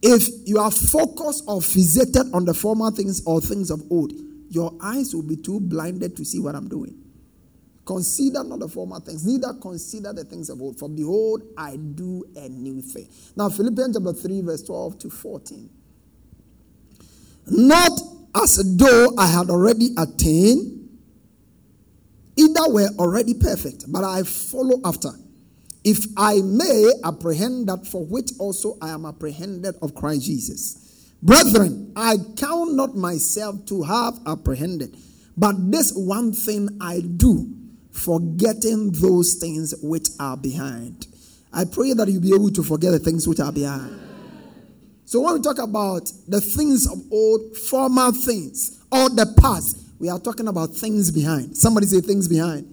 if 0.00 0.28
you 0.46 0.58
are 0.58 0.70
focused 0.70 1.42
or 1.48 1.58
fixated 1.58 2.32
on 2.32 2.44
the 2.44 2.54
former 2.54 2.92
things 2.92 3.22
or 3.26 3.40
things 3.40 3.70
of 3.70 3.82
old, 3.90 4.12
your 4.48 4.72
eyes 4.80 5.12
will 5.12 5.24
be 5.24 5.36
too 5.36 5.58
blinded 5.58 6.16
to 6.16 6.24
see 6.24 6.38
what 6.38 6.54
I'm 6.54 6.68
doing. 6.68 6.96
Consider 7.86 8.42
not 8.42 8.58
the 8.58 8.68
former 8.68 8.98
things, 8.98 9.24
neither 9.24 9.54
consider 9.54 10.12
the 10.12 10.24
things 10.24 10.50
of 10.50 10.60
old. 10.60 10.76
For 10.76 10.88
behold, 10.88 11.42
I 11.56 11.76
do 11.76 12.24
a 12.34 12.48
new 12.48 12.82
thing. 12.82 13.08
Now, 13.36 13.48
Philippians 13.48 13.96
chapter 13.96 14.12
3, 14.12 14.40
verse 14.40 14.62
12 14.62 14.98
to 14.98 15.10
14. 15.10 15.70
Not 17.46 17.92
as 18.34 18.76
though 18.76 19.14
I 19.16 19.28
had 19.28 19.50
already 19.50 19.90
attained, 19.96 20.88
either 22.36 22.68
were 22.68 22.88
already 22.98 23.34
perfect, 23.34 23.84
but 23.86 24.02
I 24.02 24.24
follow 24.24 24.80
after. 24.84 25.10
If 25.84 26.06
I 26.16 26.40
may 26.40 26.90
apprehend 27.04 27.68
that 27.68 27.86
for 27.86 28.04
which 28.04 28.32
also 28.40 28.78
I 28.82 28.88
am 28.88 29.06
apprehended 29.06 29.76
of 29.80 29.94
Christ 29.94 30.26
Jesus. 30.26 31.12
Brethren, 31.22 31.92
I 31.94 32.16
count 32.36 32.74
not 32.74 32.96
myself 32.96 33.64
to 33.66 33.84
have 33.84 34.18
apprehended, 34.26 34.96
but 35.36 35.70
this 35.70 35.92
one 35.94 36.32
thing 36.32 36.76
I 36.80 37.00
do 37.00 37.55
forgetting 37.96 38.92
those 38.92 39.34
things 39.34 39.74
which 39.82 40.08
are 40.20 40.36
behind. 40.36 41.06
I 41.52 41.64
pray 41.64 41.92
that 41.94 42.08
you'll 42.08 42.20
be 42.20 42.34
able 42.34 42.50
to 42.50 42.62
forget 42.62 42.92
the 42.92 42.98
things 42.98 43.26
which 43.26 43.40
are 43.40 43.52
behind. 43.52 44.00
So, 45.06 45.20
when 45.20 45.34
we 45.34 45.40
talk 45.40 45.58
about 45.58 46.10
the 46.28 46.40
things 46.40 46.86
of 46.90 46.98
old, 47.12 47.56
former 47.56 48.12
things, 48.12 48.84
or 48.90 49.08
the 49.08 49.32
past, 49.40 49.78
we 49.98 50.08
are 50.08 50.18
talking 50.18 50.48
about 50.48 50.74
things 50.74 51.10
behind. 51.10 51.56
Somebody 51.56 51.86
say 51.86 52.00
things 52.00 52.28
behind. 52.28 52.66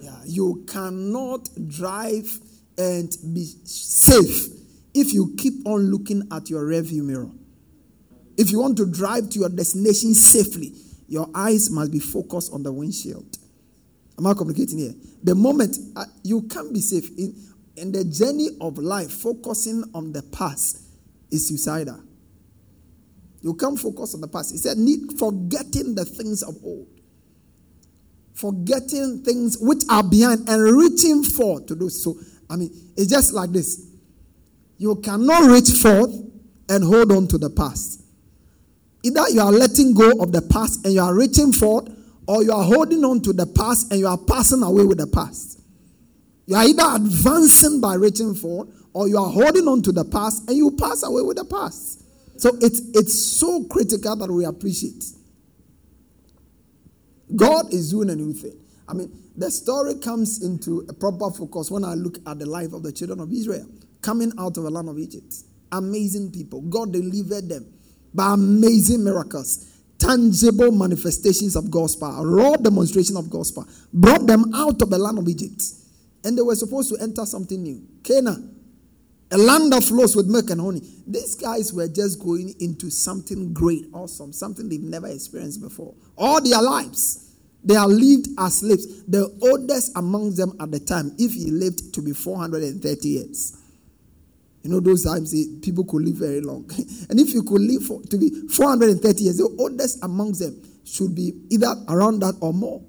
Yeah, 0.00 0.16
you 0.24 0.64
cannot 0.68 1.48
drive 1.68 2.38
and 2.78 3.16
be 3.34 3.44
safe 3.64 4.48
if 4.94 5.12
you 5.12 5.34
keep 5.38 5.66
on 5.66 5.90
looking 5.90 6.28
at 6.30 6.50
your 6.50 6.64
rearview 6.66 7.02
mirror. 7.02 7.30
If 8.36 8.50
you 8.50 8.60
want 8.60 8.76
to 8.78 8.86
drive 8.86 9.30
to 9.30 9.38
your 9.40 9.48
destination 9.48 10.14
safely, 10.14 10.72
your 11.08 11.28
eyes 11.34 11.70
must 11.70 11.92
be 11.92 11.98
focused 11.98 12.52
on 12.52 12.62
the 12.62 12.72
windshield. 12.72 13.31
Am 14.18 14.26
I 14.26 14.34
communicating 14.34 14.78
here? 14.78 14.94
The 15.22 15.34
moment 15.34 15.76
uh, 15.96 16.04
you 16.22 16.42
can't 16.42 16.72
be 16.72 16.80
safe 16.80 17.08
in, 17.18 17.34
in 17.76 17.92
the 17.92 18.04
journey 18.04 18.50
of 18.60 18.78
life, 18.78 19.10
focusing 19.10 19.84
on 19.94 20.12
the 20.12 20.22
past 20.22 20.82
is 21.30 21.48
suicidal. 21.48 22.00
You 23.40 23.54
can't 23.54 23.78
focus 23.78 24.14
on 24.14 24.20
the 24.20 24.28
past. 24.28 24.52
He 24.52 24.58
said, 24.58 24.78
need 24.78 25.18
forgetting 25.18 25.94
the 25.94 26.04
things 26.04 26.42
of 26.42 26.56
old. 26.64 26.86
Forgetting 28.34 29.22
things 29.24 29.58
which 29.60 29.82
are 29.90 30.02
behind 30.02 30.48
and 30.48 30.62
reaching 30.76 31.22
forth 31.24 31.66
to 31.66 31.74
do 31.74 31.88
So, 31.88 32.16
I 32.48 32.56
mean, 32.56 32.70
it's 32.96 33.10
just 33.10 33.32
like 33.32 33.50
this. 33.50 33.88
You 34.78 34.96
cannot 34.96 35.50
reach 35.50 35.70
forth 35.70 36.14
and 36.68 36.84
hold 36.84 37.12
on 37.12 37.26
to 37.28 37.38
the 37.38 37.50
past. 37.50 38.02
Either 39.02 39.28
you 39.30 39.40
are 39.40 39.52
letting 39.52 39.94
go 39.94 40.12
of 40.20 40.32
the 40.32 40.42
past 40.42 40.84
and 40.84 40.94
you 40.94 41.00
are 41.00 41.14
reaching 41.14 41.52
forward, 41.52 41.94
or 42.26 42.42
you 42.42 42.52
are 42.52 42.64
holding 42.64 43.04
on 43.04 43.20
to 43.22 43.32
the 43.32 43.46
past 43.46 43.90
and 43.90 44.00
you 44.00 44.06
are 44.06 44.18
passing 44.18 44.62
away 44.62 44.84
with 44.84 44.98
the 44.98 45.06
past. 45.06 45.60
You 46.46 46.56
are 46.56 46.64
either 46.64 46.84
advancing 46.96 47.80
by 47.80 47.94
reaching 47.94 48.34
forward, 48.34 48.68
or 48.92 49.08
you 49.08 49.16
are 49.16 49.30
holding 49.30 49.68
on 49.68 49.82
to 49.82 49.92
the 49.92 50.04
past 50.04 50.48
and 50.48 50.56
you 50.56 50.70
pass 50.72 51.02
away 51.02 51.22
with 51.22 51.36
the 51.36 51.44
past. 51.44 52.04
So 52.40 52.50
it's, 52.60 52.80
it's 52.94 53.18
so 53.18 53.64
critical 53.64 54.16
that 54.16 54.30
we 54.30 54.44
appreciate. 54.44 55.04
God 57.34 57.72
is 57.72 57.90
doing 57.90 58.10
a 58.10 58.16
new 58.16 58.32
thing. 58.32 58.58
I 58.88 58.94
mean, 58.94 59.10
the 59.36 59.50
story 59.50 59.94
comes 59.94 60.42
into 60.44 60.84
a 60.88 60.92
proper 60.92 61.30
focus 61.30 61.70
when 61.70 61.84
I 61.84 61.94
look 61.94 62.18
at 62.26 62.38
the 62.38 62.46
life 62.46 62.72
of 62.72 62.82
the 62.82 62.92
children 62.92 63.20
of 63.20 63.32
Israel 63.32 63.66
coming 64.02 64.32
out 64.38 64.56
of 64.58 64.64
the 64.64 64.70
land 64.70 64.88
of 64.88 64.98
Egypt. 64.98 65.34
Amazing 65.70 66.32
people. 66.32 66.60
God 66.62 66.92
delivered 66.92 67.48
them 67.48 67.72
by 68.12 68.34
amazing 68.34 69.04
miracles, 69.04 69.71
tangible 70.02 70.72
manifestations 70.72 71.54
of 71.54 71.70
God's 71.70 71.94
power, 71.94 72.26
raw 72.26 72.56
demonstration 72.56 73.16
of 73.16 73.30
God's 73.30 73.52
power, 73.52 73.66
brought 73.92 74.26
them 74.26 74.52
out 74.54 74.82
of 74.82 74.90
the 74.90 74.98
land 74.98 75.18
of 75.18 75.28
Egypt. 75.28 75.62
And 76.24 76.36
they 76.36 76.42
were 76.42 76.56
supposed 76.56 76.92
to 76.94 77.00
enter 77.02 77.24
something 77.24 77.62
new 77.62 77.82
Canaan, 78.02 78.54
a 79.30 79.38
land 79.38 79.72
that 79.72 79.84
flows 79.84 80.16
with 80.16 80.26
milk 80.26 80.50
and 80.50 80.60
honey. 80.60 80.82
These 81.06 81.36
guys 81.36 81.72
were 81.72 81.88
just 81.88 82.20
going 82.20 82.54
into 82.60 82.90
something 82.90 83.52
great, 83.52 83.86
awesome, 83.92 84.32
something 84.32 84.68
they've 84.68 84.80
never 84.80 85.06
experienced 85.06 85.62
before. 85.62 85.94
All 86.16 86.40
their 86.40 86.60
lives. 86.60 87.28
They 87.64 87.76
are 87.76 87.86
lived 87.86 88.26
as 88.38 88.58
slaves. 88.58 89.04
The 89.04 89.32
oldest 89.40 89.92
among 89.96 90.34
them 90.34 90.56
at 90.60 90.72
the 90.72 90.80
time, 90.80 91.14
if 91.16 91.32
he 91.32 91.50
lived 91.52 91.94
to 91.94 92.02
be 92.02 92.12
430 92.12 93.08
years. 93.08 93.56
You 94.62 94.70
know, 94.70 94.80
those 94.80 95.04
times 95.04 95.34
eh, 95.34 95.44
people 95.60 95.84
could 95.84 96.02
live 96.02 96.16
very 96.16 96.40
long. 96.40 96.70
and 97.10 97.18
if 97.18 97.34
you 97.34 97.42
could 97.42 97.60
live 97.60 97.84
for, 97.84 98.00
to 98.02 98.18
be 98.18 98.30
430 98.48 99.22
years, 99.24 99.38
the 99.38 99.54
oldest 99.58 100.02
amongst 100.04 100.40
them 100.40 100.62
should 100.84 101.14
be 101.14 101.32
either 101.50 101.74
around 101.88 102.20
that 102.20 102.36
or 102.40 102.52
more. 102.52 102.82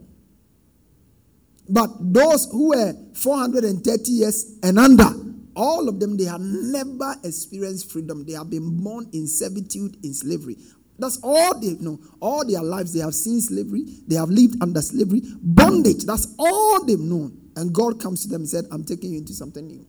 But 1.67 1.89
those 1.99 2.47
who 2.51 2.69
were 2.69 2.93
430 3.15 4.11
years 4.11 4.59
and 4.61 4.77
under, 4.77 5.09
all 5.55 5.87
of 5.87 5.99
them, 5.99 6.17
they 6.17 6.25
have 6.25 6.41
never 6.41 7.15
experienced 7.23 7.91
freedom. 7.91 8.25
They 8.25 8.33
have 8.33 8.49
been 8.49 8.83
born 8.83 9.09
in 9.13 9.27
servitude, 9.27 9.97
in 10.03 10.13
slavery. 10.13 10.57
That's 10.99 11.19
all 11.23 11.59
they 11.59 11.73
know. 11.73 11.99
All 12.19 12.45
their 12.45 12.61
lives, 12.61 12.93
they 12.93 12.99
have 12.99 13.15
seen 13.15 13.41
slavery. 13.41 13.83
They 14.07 14.15
have 14.15 14.29
lived 14.29 14.61
under 14.61 14.81
slavery, 14.81 15.21
bondage. 15.41 16.05
That's 16.05 16.35
all 16.37 16.85
they've 16.85 16.99
known. 16.99 17.39
And 17.55 17.73
God 17.73 17.99
comes 17.99 18.23
to 18.23 18.29
them 18.29 18.41
and 18.41 18.49
said, 18.49 18.65
I'm 18.71 18.83
taking 18.83 19.11
you 19.11 19.19
into 19.19 19.33
something 19.33 19.65
new. 19.65 19.85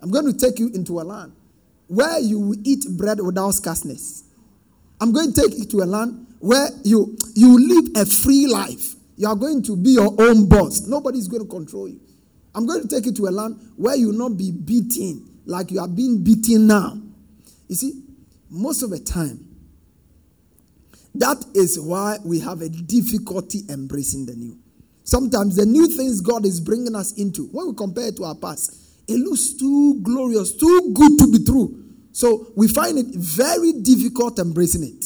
I'm 0.00 0.10
going 0.10 0.26
to 0.26 0.32
take 0.32 0.58
you 0.58 0.70
into 0.74 1.00
a 1.00 1.02
land 1.02 1.32
where 1.88 2.18
you 2.20 2.38
will 2.38 2.58
eat 2.64 2.84
bread 2.96 3.20
without 3.20 3.50
scarceness. 3.54 4.24
I'm 5.00 5.12
going 5.12 5.32
to 5.32 5.40
take 5.40 5.58
you 5.58 5.64
to 5.64 5.82
a 5.82 5.86
land 5.86 6.26
where 6.40 6.68
you, 6.84 7.16
you 7.34 7.58
live 7.58 7.96
a 7.96 8.06
free 8.06 8.46
life. 8.46 8.94
You 9.16 9.28
are 9.28 9.36
going 9.36 9.62
to 9.64 9.76
be 9.76 9.90
your 9.90 10.14
own 10.18 10.48
boss. 10.48 10.86
Nobody's 10.86 11.26
going 11.28 11.42
to 11.42 11.48
control 11.48 11.88
you. 11.88 12.00
I'm 12.54 12.66
going 12.66 12.82
to 12.82 12.88
take 12.88 13.06
you 13.06 13.12
to 13.12 13.26
a 13.26 13.30
land 13.30 13.58
where 13.76 13.96
you 13.96 14.08
will 14.08 14.28
not 14.28 14.36
be 14.36 14.52
beaten 14.52 15.28
like 15.46 15.70
you 15.70 15.80
are 15.80 15.88
being 15.88 16.22
beaten 16.22 16.66
now. 16.66 17.00
You 17.68 17.74
see, 17.76 18.02
most 18.50 18.82
of 18.82 18.90
the 18.90 19.00
time, 19.00 19.44
that 21.14 21.44
is 21.54 21.80
why 21.80 22.18
we 22.24 22.38
have 22.40 22.60
a 22.60 22.68
difficulty 22.68 23.62
embracing 23.68 24.26
the 24.26 24.34
new. 24.34 24.56
Sometimes 25.04 25.56
the 25.56 25.66
new 25.66 25.86
things 25.88 26.20
God 26.20 26.44
is 26.44 26.60
bringing 26.60 26.94
us 26.94 27.12
into, 27.12 27.46
when 27.46 27.68
we 27.68 27.74
compare 27.74 28.08
it 28.08 28.16
to 28.16 28.24
our 28.24 28.34
past, 28.34 28.87
it 29.08 29.16
looks 29.18 29.54
too 29.54 30.00
glorious, 30.02 30.52
too 30.56 30.92
good 30.94 31.18
to 31.18 31.32
be 31.32 31.44
true. 31.44 31.82
So 32.12 32.52
we 32.56 32.68
find 32.68 32.98
it 32.98 33.06
very 33.14 33.72
difficult 33.72 34.38
embracing 34.38 34.82
it. 34.84 35.04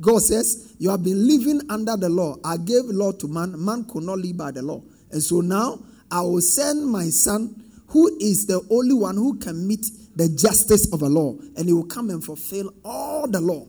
God 0.00 0.22
says, 0.22 0.74
You 0.78 0.90
have 0.90 1.02
been 1.02 1.26
living 1.26 1.60
under 1.68 1.96
the 1.96 2.08
law. 2.08 2.36
I 2.44 2.56
gave 2.56 2.84
law 2.86 3.12
to 3.12 3.28
man. 3.28 3.62
Man 3.62 3.84
could 3.84 4.04
not 4.04 4.18
live 4.18 4.36
by 4.36 4.50
the 4.50 4.62
law. 4.62 4.82
And 5.10 5.22
so 5.22 5.40
now 5.40 5.80
I 6.10 6.20
will 6.22 6.40
send 6.40 6.86
my 6.86 7.04
son, 7.10 7.62
who 7.88 8.16
is 8.20 8.46
the 8.46 8.60
only 8.70 8.94
one 8.94 9.16
who 9.16 9.38
can 9.38 9.66
meet 9.66 9.86
the 10.16 10.28
justice 10.28 10.92
of 10.92 11.00
the 11.00 11.08
law, 11.08 11.34
and 11.56 11.66
he 11.66 11.72
will 11.72 11.84
come 11.86 12.10
and 12.10 12.22
fulfill 12.24 12.72
all 12.84 13.26
the 13.28 13.40
law. 13.40 13.66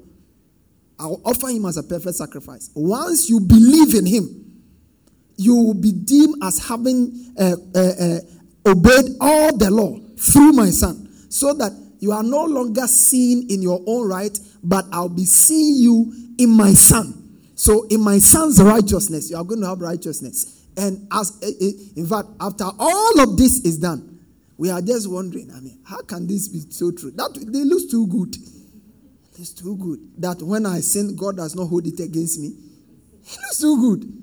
I 0.99 1.07
will 1.07 1.21
offer 1.25 1.47
him 1.47 1.65
as 1.65 1.77
a 1.77 1.83
perfect 1.83 2.15
sacrifice. 2.15 2.69
Once 2.75 3.29
you 3.29 3.39
believe 3.39 3.95
in 3.95 4.05
him, 4.05 4.61
you 5.37 5.55
will 5.55 5.73
be 5.73 5.91
deemed 5.91 6.35
as 6.43 6.59
having 6.59 7.33
uh, 7.39 7.55
uh, 7.73 7.79
uh, 7.99 8.19
obeyed 8.65 9.05
all 9.19 9.55
the 9.57 9.69
law 9.71 9.97
through 10.17 10.53
my 10.53 10.69
son, 10.69 11.07
so 11.29 11.53
that 11.53 11.71
you 11.99 12.11
are 12.11 12.23
no 12.23 12.43
longer 12.43 12.87
seen 12.87 13.47
in 13.49 13.61
your 13.61 13.81
own 13.85 14.07
right, 14.07 14.37
but 14.63 14.85
I'll 14.91 15.09
be 15.09 15.25
seeing 15.25 15.75
you 15.75 16.13
in 16.37 16.49
my 16.49 16.73
son. 16.73 17.17
So, 17.55 17.85
in 17.89 18.01
my 18.01 18.17
son's 18.17 18.61
righteousness, 18.61 19.29
you 19.29 19.37
are 19.37 19.43
going 19.43 19.61
to 19.61 19.67
have 19.67 19.81
righteousness. 19.81 20.65
And 20.77 21.07
as 21.11 21.37
eh, 21.43 21.51
eh, 21.61 21.71
in 21.95 22.07
fact, 22.07 22.29
after 22.39 22.65
all 22.79 23.19
of 23.19 23.37
this 23.37 23.59
is 23.65 23.77
done, 23.77 24.19
we 24.57 24.69
are 24.71 24.81
just 24.81 25.09
wondering. 25.09 25.51
I 25.51 25.59
mean, 25.59 25.79
how 25.85 26.01
can 26.01 26.25
this 26.27 26.47
be 26.47 26.59
so 26.71 26.91
true? 26.91 27.11
That 27.11 27.33
they 27.35 27.63
look 27.63 27.89
too 27.89 28.07
good. 28.07 28.35
It's 29.37 29.53
too 29.53 29.75
good 29.77 29.99
that 30.21 30.41
when 30.41 30.65
I 30.65 30.79
sin, 30.79 31.15
God 31.15 31.37
does 31.37 31.55
not 31.55 31.65
hold 31.65 31.87
it 31.87 31.99
against 31.99 32.39
me. 32.39 32.47
It 33.23 33.37
looks 33.43 33.59
too 33.59 33.79
good 33.79 34.21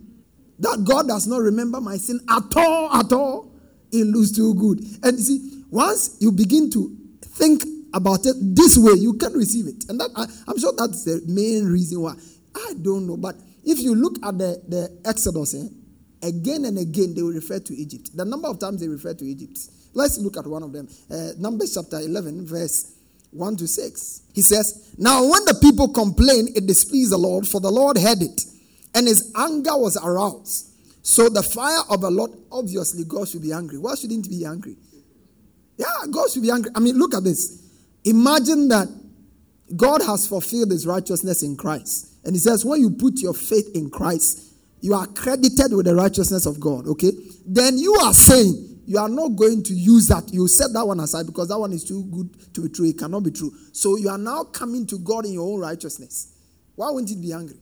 that 0.58 0.84
God 0.84 1.08
does 1.08 1.26
not 1.26 1.40
remember 1.40 1.80
my 1.80 1.96
sin 1.96 2.20
at 2.28 2.56
all, 2.56 2.92
at 2.94 3.12
all 3.12 3.47
it 3.92 4.04
looks 4.04 4.32
too 4.32 4.54
good. 4.54 4.80
And 5.02 5.18
you 5.18 5.24
see, 5.24 5.64
once 5.70 6.16
you 6.20 6.32
begin 6.32 6.70
to 6.70 6.96
think 7.22 7.64
about 7.94 8.26
it 8.26 8.36
this 8.40 8.76
way, 8.78 8.92
you 8.94 9.14
can 9.14 9.32
receive 9.32 9.66
it. 9.66 9.84
And 9.88 10.00
that 10.00 10.10
I, 10.16 10.24
am 10.50 10.58
sure 10.58 10.72
that's 10.76 11.04
the 11.04 11.22
main 11.26 11.66
reason 11.66 12.00
why. 12.00 12.14
I 12.54 12.74
don't 12.80 13.06
know. 13.06 13.16
But 13.16 13.36
if 13.64 13.78
you 13.80 13.94
look 13.94 14.16
at 14.24 14.38
the, 14.38 14.62
the 14.68 15.00
Exodus, 15.04 15.54
eh, 15.54 15.68
again 16.22 16.64
and 16.64 16.78
again 16.78 17.14
they 17.14 17.22
will 17.22 17.32
refer 17.32 17.58
to 17.58 17.74
Egypt. 17.74 18.16
The 18.16 18.24
number 18.24 18.48
of 18.48 18.58
times 18.58 18.80
they 18.80 18.88
refer 18.88 19.14
to 19.14 19.24
Egypt. 19.24 19.58
Let's 19.94 20.18
look 20.18 20.36
at 20.36 20.46
one 20.46 20.62
of 20.62 20.72
them. 20.72 20.88
Uh, 21.10 21.30
Numbers 21.38 21.74
chapter 21.74 21.98
11, 21.98 22.46
verse 22.46 22.92
1 23.30 23.56
to 23.56 23.66
6. 23.66 24.22
He 24.34 24.42
says, 24.42 24.94
Now 24.98 25.22
when 25.22 25.44
the 25.44 25.58
people 25.60 25.88
complained, 25.88 26.50
it 26.56 26.66
displeased 26.66 27.12
the 27.12 27.18
Lord, 27.18 27.46
for 27.46 27.60
the 27.60 27.70
Lord 27.70 27.98
heard 27.98 28.22
it, 28.22 28.44
and 28.94 29.06
his 29.06 29.32
anger 29.36 29.76
was 29.76 29.96
aroused. 29.96 30.67
So 31.08 31.30
the 31.30 31.42
fire 31.42 31.80
of 31.88 32.02
the 32.02 32.10
Lord, 32.10 32.32
obviously, 32.52 33.02
God 33.04 33.26
should 33.26 33.40
be 33.40 33.50
angry. 33.50 33.78
Why 33.78 33.94
shouldn't 33.94 34.26
he 34.26 34.40
be 34.40 34.44
angry? 34.44 34.76
Yeah, 35.78 35.86
God 36.10 36.30
should 36.30 36.42
be 36.42 36.50
angry. 36.50 36.70
I 36.74 36.80
mean, 36.80 36.98
look 36.98 37.14
at 37.14 37.24
this. 37.24 37.66
Imagine 38.04 38.68
that 38.68 38.88
God 39.74 40.02
has 40.02 40.28
fulfilled 40.28 40.70
his 40.70 40.86
righteousness 40.86 41.42
in 41.42 41.56
Christ. 41.56 42.12
And 42.26 42.34
he 42.34 42.38
says, 42.38 42.62
when 42.62 42.82
you 42.82 42.90
put 42.90 43.20
your 43.20 43.32
faith 43.32 43.74
in 43.74 43.88
Christ, 43.88 44.52
you 44.82 44.92
are 44.92 45.06
credited 45.06 45.72
with 45.72 45.86
the 45.86 45.94
righteousness 45.94 46.44
of 46.44 46.60
God, 46.60 46.86
okay? 46.86 47.12
Then 47.46 47.78
you 47.78 47.94
are 47.94 48.12
saying 48.12 48.82
you 48.84 48.98
are 48.98 49.08
not 49.08 49.28
going 49.28 49.62
to 49.62 49.72
use 49.72 50.08
that. 50.08 50.30
You 50.30 50.46
set 50.46 50.74
that 50.74 50.86
one 50.86 51.00
aside 51.00 51.24
because 51.24 51.48
that 51.48 51.58
one 51.58 51.72
is 51.72 51.84
too 51.84 52.04
good 52.04 52.54
to 52.54 52.64
be 52.64 52.68
true. 52.68 52.86
It 52.86 52.98
cannot 52.98 53.20
be 53.20 53.30
true. 53.30 53.50
So 53.72 53.96
you 53.96 54.10
are 54.10 54.18
now 54.18 54.44
coming 54.44 54.86
to 54.88 54.98
God 54.98 55.24
in 55.24 55.32
your 55.32 55.50
own 55.50 55.58
righteousness. 55.58 56.34
Why 56.74 56.90
wouldn't 56.90 57.10
it 57.10 57.22
be 57.22 57.32
angry? 57.32 57.56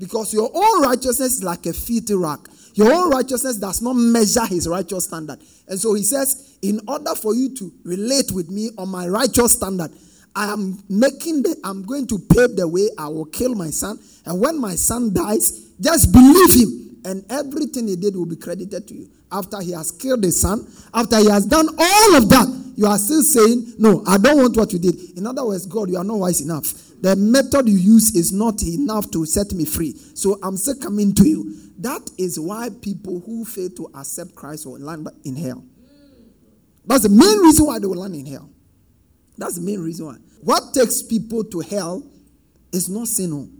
Because 0.00 0.32
your 0.32 0.50
own 0.52 0.82
righteousness 0.82 1.36
is 1.36 1.44
like 1.44 1.66
a 1.66 1.74
filthy 1.74 2.14
rag. 2.14 2.40
Your 2.74 2.90
own 2.90 3.10
righteousness 3.10 3.56
does 3.56 3.82
not 3.82 3.92
measure 3.92 4.46
his 4.46 4.66
righteous 4.66 5.04
standard. 5.04 5.38
And 5.68 5.78
so 5.78 5.92
he 5.92 6.02
says, 6.02 6.56
in 6.62 6.80
order 6.88 7.14
for 7.14 7.34
you 7.34 7.54
to 7.56 7.70
relate 7.84 8.32
with 8.32 8.50
me 8.50 8.70
on 8.78 8.88
my 8.88 9.06
righteous 9.06 9.52
standard, 9.52 9.90
I 10.34 10.52
am 10.52 10.82
making 10.88 11.42
the, 11.42 11.56
I'm 11.64 11.82
going 11.82 12.06
to 12.06 12.18
pave 12.18 12.56
the 12.56 12.66
way. 12.66 12.88
I 12.96 13.08
will 13.08 13.26
kill 13.26 13.54
my 13.54 13.68
son. 13.68 13.98
And 14.24 14.40
when 14.40 14.58
my 14.58 14.74
son 14.74 15.12
dies, 15.12 15.68
just 15.80 16.12
believe 16.12 16.54
him. 16.54 16.96
And 17.04 17.24
everything 17.30 17.88
he 17.88 17.96
did 17.96 18.16
will 18.16 18.26
be 18.26 18.36
credited 18.36 18.88
to 18.88 18.94
you. 18.94 19.10
After 19.30 19.60
he 19.60 19.72
has 19.72 19.90
killed 19.90 20.24
his 20.24 20.40
son, 20.40 20.66
after 20.94 21.18
he 21.18 21.28
has 21.28 21.44
done 21.44 21.68
all 21.78 22.16
of 22.16 22.28
that, 22.30 22.69
you 22.80 22.86
are 22.86 22.96
still 22.96 23.22
saying, 23.22 23.74
No, 23.76 24.02
I 24.06 24.16
don't 24.16 24.38
want 24.38 24.56
what 24.56 24.72
you 24.72 24.78
did. 24.78 25.18
In 25.18 25.26
other 25.26 25.44
words, 25.44 25.66
God, 25.66 25.90
you 25.90 25.98
are 25.98 26.04
not 26.04 26.16
wise 26.16 26.40
enough. 26.40 26.72
The 27.02 27.14
method 27.14 27.68
you 27.68 27.76
use 27.76 28.16
is 28.16 28.32
not 28.32 28.62
enough 28.62 29.10
to 29.10 29.26
set 29.26 29.52
me 29.52 29.66
free. 29.66 29.92
So 30.14 30.38
I'm 30.42 30.56
still 30.56 30.76
coming 30.76 31.14
to 31.16 31.28
you. 31.28 31.56
That 31.76 32.08
is 32.16 32.40
why 32.40 32.70
people 32.80 33.20
who 33.20 33.44
fail 33.44 33.68
to 33.68 33.90
accept 33.94 34.34
Christ 34.34 34.64
will 34.64 34.80
land 34.80 35.06
in 35.24 35.36
hell. 35.36 35.62
That's 36.86 37.02
the 37.02 37.10
main 37.10 37.38
reason 37.40 37.66
why 37.66 37.80
they 37.80 37.86
will 37.86 37.98
land 37.98 38.14
in 38.16 38.24
hell. 38.24 38.48
That's 39.36 39.56
the 39.56 39.60
main 39.62 39.80
reason 39.80 40.06
why. 40.06 40.16
What 40.40 40.72
takes 40.72 41.02
people 41.02 41.44
to 41.44 41.60
hell 41.60 42.02
is 42.72 42.88
not 42.88 43.08
sin. 43.08 43.30
Oh. 43.34 43.50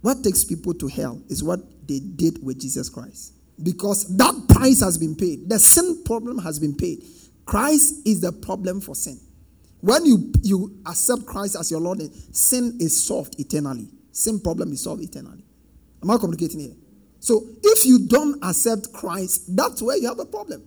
What 0.00 0.24
takes 0.24 0.44
people 0.44 0.74
to 0.74 0.88
hell 0.88 1.22
is 1.28 1.44
what 1.44 1.60
they 1.86 2.00
did 2.00 2.44
with 2.44 2.60
Jesus 2.60 2.88
Christ. 2.88 3.34
Because 3.62 4.16
that 4.16 4.46
price 4.48 4.80
has 4.80 4.98
been 4.98 5.14
paid. 5.14 5.48
The 5.48 5.60
sin 5.60 6.02
problem 6.04 6.38
has 6.38 6.58
been 6.58 6.74
paid. 6.74 7.04
Christ 7.44 8.06
is 8.06 8.20
the 8.20 8.32
problem 8.32 8.80
for 8.80 8.94
sin. 8.94 9.20
When 9.80 10.06
you, 10.06 10.32
you 10.42 10.78
accept 10.86 11.26
Christ 11.26 11.56
as 11.56 11.70
your 11.70 11.80
Lord, 11.80 12.00
eh, 12.00 12.08
sin 12.32 12.78
is 12.80 13.02
solved 13.02 13.38
eternally. 13.38 13.88
Sin 14.12 14.40
problem 14.40 14.72
is 14.72 14.82
solved 14.82 15.02
eternally. 15.02 15.44
Am 16.02 16.10
I 16.10 16.16
communicating 16.16 16.60
here? 16.60 16.74
So 17.20 17.42
if 17.62 17.84
you 17.84 18.06
don't 18.06 18.42
accept 18.42 18.92
Christ, 18.92 19.56
that's 19.56 19.82
where 19.82 19.96
you 19.98 20.08
have 20.08 20.18
a 20.18 20.24
problem. 20.24 20.62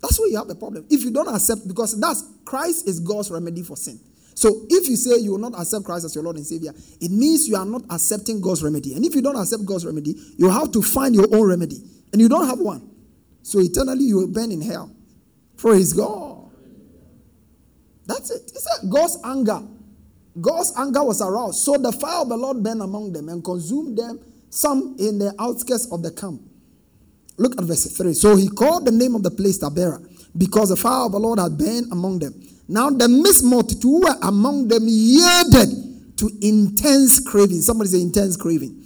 That's 0.00 0.20
where 0.20 0.28
you 0.28 0.36
have 0.36 0.48
the 0.48 0.54
problem. 0.54 0.86
If 0.90 1.02
you 1.02 1.10
don't 1.10 1.34
accept, 1.34 1.66
because 1.66 1.98
that's 1.98 2.22
Christ 2.44 2.86
is 2.86 3.00
God's 3.00 3.30
remedy 3.30 3.62
for 3.62 3.76
sin. 3.76 3.98
So 4.34 4.66
if 4.68 4.88
you 4.88 4.96
say 4.96 5.18
you 5.18 5.32
will 5.32 5.38
not 5.38 5.58
accept 5.58 5.84
Christ 5.84 6.04
as 6.04 6.14
your 6.14 6.24
Lord 6.24 6.36
and 6.36 6.46
Savior, 6.46 6.72
it 7.00 7.10
means 7.10 7.48
you 7.48 7.56
are 7.56 7.64
not 7.64 7.82
accepting 7.90 8.40
God's 8.40 8.62
remedy. 8.62 8.94
And 8.94 9.04
if 9.04 9.14
you 9.14 9.22
don't 9.22 9.36
accept 9.36 9.64
God's 9.64 9.86
remedy, 9.86 10.14
you 10.36 10.50
have 10.50 10.72
to 10.72 10.82
find 10.82 11.14
your 11.14 11.26
own 11.34 11.48
remedy. 11.48 11.78
And 12.12 12.20
you 12.20 12.28
don't 12.28 12.46
have 12.46 12.58
one. 12.58 12.93
So 13.44 13.60
eternally 13.60 14.04
you 14.04 14.16
will 14.16 14.28
burn 14.28 14.50
in 14.50 14.62
hell. 14.62 14.90
Praise 15.58 15.92
God. 15.92 16.50
That's 18.06 18.30
it. 18.30 18.50
It's 18.54 18.66
God's 18.88 19.18
anger. 19.22 19.62
God's 20.40 20.72
anger 20.78 21.04
was 21.04 21.20
aroused. 21.20 21.62
So 21.62 21.76
the 21.76 21.92
fire 21.92 22.22
of 22.22 22.30
the 22.30 22.36
Lord 22.36 22.62
burned 22.62 22.80
among 22.80 23.12
them 23.12 23.28
and 23.28 23.44
consumed 23.44 23.98
them, 23.98 24.18
some 24.48 24.96
in 24.98 25.18
the 25.18 25.34
outskirts 25.38 25.92
of 25.92 26.02
the 26.02 26.10
camp. 26.10 26.40
Look 27.36 27.58
at 27.58 27.64
verse 27.64 27.84
3. 27.84 28.14
So 28.14 28.34
he 28.34 28.48
called 28.48 28.86
the 28.86 28.92
name 28.92 29.14
of 29.14 29.22
the 29.22 29.30
place 29.30 29.58
Taberah, 29.58 30.00
because 30.36 30.70
the 30.70 30.76
fire 30.76 31.04
of 31.04 31.12
the 31.12 31.20
Lord 31.20 31.38
had 31.38 31.58
burned 31.58 31.92
among 31.92 32.20
them. 32.20 32.34
Now 32.66 32.88
the 32.88 33.08
mixed 33.08 33.44
multitude 33.44 34.04
were 34.04 34.16
among 34.22 34.68
them 34.68 34.84
yielded 34.86 36.16
to 36.16 36.30
intense 36.40 37.20
craving. 37.20 37.60
Somebody 37.60 37.90
say 37.90 38.00
intense 38.00 38.36
craving. 38.36 38.80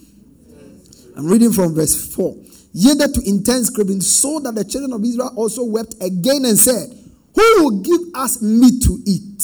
I'm 1.16 1.28
reading 1.28 1.52
from 1.52 1.74
verse 1.74 2.12
4. 2.14 2.36
Yielded 2.78 3.12
to 3.14 3.28
intense 3.28 3.70
craving, 3.70 4.00
so 4.00 4.38
that 4.38 4.54
the 4.54 4.64
children 4.64 4.92
of 4.92 5.02
Israel 5.04 5.32
also 5.34 5.64
wept 5.64 5.96
again 6.00 6.44
and 6.44 6.56
said, 6.56 6.88
Who 7.34 7.42
will 7.64 7.80
give 7.80 8.00
us 8.14 8.40
meat 8.40 8.84
to 8.84 9.02
eat? 9.04 9.42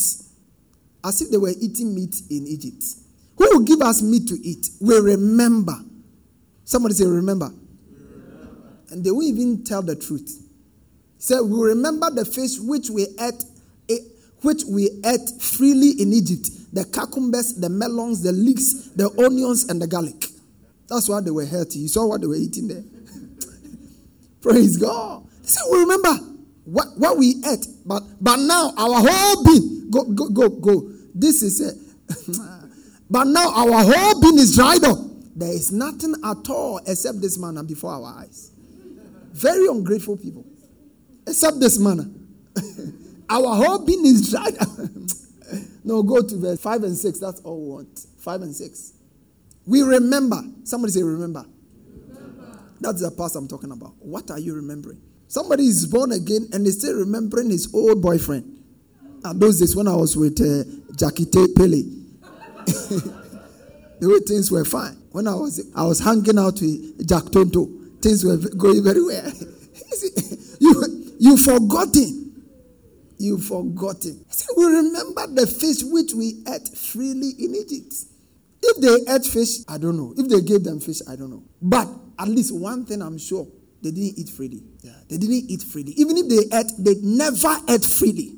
As 1.02 1.20
if 1.20 1.32
they 1.32 1.36
were 1.36 1.52
eating 1.60 1.96
meat 1.96 2.14
in 2.30 2.46
Egypt. 2.46 2.84
Who 3.36 3.48
will 3.50 3.64
give 3.64 3.80
us 3.80 4.02
meat 4.02 4.28
to 4.28 4.34
eat? 4.40 4.68
We 4.80 4.96
remember. 5.00 5.74
Somebody 6.64 6.94
say, 6.94 7.06
Remember. 7.06 7.50
And 8.90 9.02
they 9.02 9.10
will 9.10 9.24
even 9.24 9.64
tell 9.64 9.82
the 9.82 9.96
truth. 9.96 10.40
Say, 11.18 11.40
We 11.40 11.70
remember 11.70 12.10
the 12.10 12.24
fish 12.24 12.60
which 12.60 12.88
we 12.88 13.08
ate 13.20 13.42
eh, 13.88 13.98
which 14.42 14.62
we 14.68 14.90
ate 15.04 15.28
freely 15.42 16.00
in 16.00 16.12
Egypt 16.12 16.50
the 16.72 16.84
cucumbers, 16.84 17.54
the 17.54 17.68
melons, 17.68 18.22
the 18.22 18.32
leeks, 18.32 18.90
the 18.94 19.08
onions, 19.18 19.64
and 19.68 19.82
the 19.82 19.86
garlic. 19.88 20.26
That's 20.88 21.08
why 21.08 21.20
they 21.20 21.30
were 21.30 21.46
healthy. 21.46 21.80
You 21.80 21.88
saw 21.88 22.06
what 22.06 22.20
they 22.20 22.26
were 22.26 22.36
eating 22.36 22.68
there. 22.68 22.82
Praise 24.44 24.76
God. 24.76 25.26
See, 25.40 25.58
we 25.72 25.78
remember 25.78 26.12
what, 26.64 26.88
what 26.98 27.16
we 27.16 27.42
ate, 27.46 27.66
but 27.86 28.02
but 28.20 28.36
now 28.36 28.74
our 28.76 29.00
whole 29.00 29.42
being 29.42 29.88
go 29.90 30.04
go 30.04 30.28
go 30.28 30.48
go. 30.50 30.90
This 31.14 31.42
is 31.42 31.62
it. 31.62 31.74
but 33.10 33.26
now 33.26 33.48
our 33.54 33.82
whole 33.82 34.20
being 34.20 34.38
is 34.38 34.54
dried 34.54 34.84
up. 34.84 34.98
There 35.34 35.50
is 35.50 35.72
nothing 35.72 36.14
at 36.22 36.50
all 36.50 36.76
except 36.86 37.22
this 37.22 37.38
manna 37.38 37.64
before 37.64 37.92
our 37.92 38.18
eyes. 38.20 38.50
Very 39.32 39.66
ungrateful 39.66 40.18
people. 40.18 40.44
Except 41.26 41.58
this 41.58 41.78
manna. 41.78 42.08
Our 43.30 43.56
whole 43.56 43.84
being 43.84 44.04
is 44.04 44.30
dried. 44.30 44.56
up. 44.58 44.68
no, 45.84 46.02
go 46.02 46.22
to 46.22 46.36
verse 46.36 46.60
5 46.60 46.84
and 46.84 46.96
6. 46.96 47.18
That's 47.18 47.40
all 47.40 47.60
we 47.60 47.68
want. 47.68 48.06
5 48.18 48.42
and 48.42 48.54
6. 48.54 48.92
We 49.66 49.82
remember. 49.82 50.40
Somebody 50.64 50.92
say, 50.92 51.02
remember. 51.02 51.46
That's 52.84 53.00
the 53.00 53.10
past 53.10 53.34
I'm 53.36 53.48
talking 53.48 53.72
about. 53.72 53.94
What 53.98 54.30
are 54.30 54.38
you 54.38 54.54
remembering? 54.54 55.00
Somebody 55.26 55.64
is 55.64 55.86
born 55.86 56.12
again 56.12 56.48
and 56.52 56.66
is 56.66 56.78
still 56.78 56.98
remembering 56.98 57.50
his 57.50 57.72
old 57.74 58.02
boyfriend. 58.02 58.62
And 59.24 59.40
those 59.40 59.58
days 59.58 59.74
when 59.74 59.88
I 59.88 59.96
was 59.96 60.16
with 60.16 60.38
uh, 60.40 60.64
Jackie. 60.96 61.24
Pele, 61.24 61.46
the 62.66 64.08
way 64.08 64.18
things 64.26 64.50
were 64.50 64.64
fine. 64.66 64.96
When 65.12 65.26
I 65.26 65.34
was 65.34 65.64
I 65.74 65.84
was 65.84 66.00
hanging 66.00 66.38
out 66.38 66.60
with 66.60 67.08
Jack 67.08 67.24
Tonto, 67.32 67.70
things 68.02 68.22
were 68.22 68.36
going 68.36 68.84
very 68.84 69.02
well. 69.02 69.32
you 70.60 71.14
you 71.18 71.36
forgotten 71.38 72.24
You've 73.18 73.44
forgotten. 73.44 74.24
We 74.56 74.64
remember 74.66 75.26
the 75.28 75.46
fish 75.46 75.82
which 75.84 76.12
we 76.14 76.42
ate 76.46 76.68
freely 76.76 77.30
in 77.38 77.54
Egypt. 77.54 77.94
If 78.62 78.76
they 78.82 79.12
ate 79.12 79.24
fish, 79.24 79.64
I 79.68 79.78
don't 79.78 79.96
know. 79.96 80.12
If 80.16 80.28
they 80.28 80.40
gave 80.40 80.64
them 80.64 80.80
fish, 80.80 81.00
I 81.08 81.16
don't 81.16 81.30
know. 81.30 81.42
But 81.62 81.88
at 82.18 82.28
least 82.28 82.54
one 82.54 82.84
thing 82.84 83.02
I'm 83.02 83.18
sure 83.18 83.46
they 83.82 83.90
didn't 83.90 84.18
eat 84.18 84.28
freely. 84.30 84.62
Yeah, 84.82 84.92
they 85.08 85.18
didn't 85.18 85.50
eat 85.50 85.62
freely. 85.62 85.92
Even 85.92 86.16
if 86.16 86.28
they 86.28 86.56
ate, 86.56 86.72
they 86.78 86.94
never 87.02 87.56
ate 87.68 87.84
freely. 87.84 88.32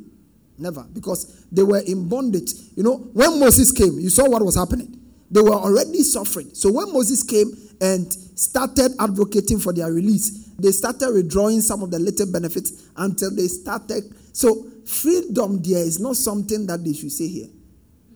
Never. 0.59 0.85
Because 0.93 1.45
they 1.53 1.62
were 1.62 1.81
in 1.87 2.09
bondage. 2.09 2.53
You 2.75 2.83
know, 2.83 2.97
when 3.12 3.39
Moses 3.39 3.71
came, 3.73 3.99
you 3.99 4.09
saw 4.11 4.29
what 4.29 4.43
was 4.43 4.57
happening. 4.57 4.99
They 5.31 5.43
were 5.43 5.55
already 5.55 6.03
suffering. 6.03 6.51
So 6.55 6.73
when 6.73 6.93
Moses 6.93 7.23
came 7.23 7.53
and 7.81 8.11
started 8.39 8.93
advocating 8.99 9.59
for 9.59 9.73
their 9.73 9.93
release, 9.93 10.47
they 10.59 10.71
started 10.71 11.12
withdrawing 11.12 11.61
some 11.61 11.83
of 11.83 11.91
the 11.91 11.99
little 11.99 12.31
benefits 12.33 12.89
until 12.97 13.35
they 13.35 13.49
started 13.49 14.05
so, 14.37 14.67
freedom 14.85 15.62
there 15.62 15.79
is 15.79 15.99
not 15.99 16.15
something 16.17 16.67
that 16.67 16.85
they 16.85 16.93
should 16.93 17.11
say 17.11 17.27
here. 17.27 17.49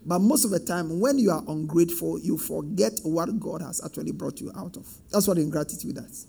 But 0.05 0.19
most 0.19 0.45
of 0.45 0.51
the 0.51 0.59
time, 0.59 0.99
when 0.99 1.19
you 1.19 1.31
are 1.31 1.43
ungrateful, 1.47 2.19
you 2.19 2.37
forget 2.37 2.99
what 3.03 3.39
God 3.39 3.61
has 3.61 3.83
actually 3.83 4.11
brought 4.11 4.39
you 4.39 4.51
out 4.57 4.75
of. 4.77 4.87
That's 5.11 5.27
what 5.27 5.37
ingratitude 5.37 5.95
does. 5.95 6.27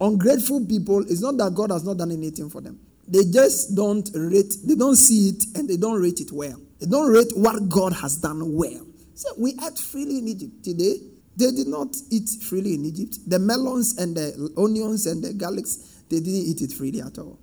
Ungrateful 0.00 0.66
people, 0.66 1.00
it's 1.00 1.20
not 1.22 1.36
that 1.36 1.54
God 1.54 1.70
has 1.70 1.84
not 1.84 1.96
done 1.96 2.10
anything 2.10 2.50
for 2.50 2.60
them. 2.60 2.80
They 3.06 3.24
just 3.24 3.76
don't 3.76 4.08
rate, 4.14 4.52
they 4.64 4.74
don't 4.74 4.96
see 4.96 5.28
it 5.28 5.44
and 5.54 5.68
they 5.68 5.76
don't 5.76 6.00
rate 6.00 6.20
it 6.20 6.32
well. 6.32 6.60
They 6.80 6.86
don't 6.86 7.12
rate 7.12 7.32
what 7.36 7.68
God 7.68 7.92
has 7.92 8.16
done 8.16 8.54
well. 8.54 8.84
So 9.14 9.28
we 9.38 9.56
ate 9.64 9.78
freely 9.78 10.18
in 10.18 10.28
Egypt 10.28 10.64
today. 10.64 10.96
They 11.36 11.50
did 11.52 11.68
not 11.68 11.96
eat 12.10 12.28
freely 12.42 12.74
in 12.74 12.84
Egypt. 12.84 13.18
The 13.28 13.38
melons 13.38 13.98
and 13.98 14.16
the 14.16 14.52
onions 14.56 15.06
and 15.06 15.22
the 15.22 15.28
garlics, 15.28 16.02
they 16.08 16.18
didn't 16.18 16.46
eat 16.46 16.62
it 16.62 16.72
freely 16.72 17.00
at 17.00 17.18
all. 17.18 17.38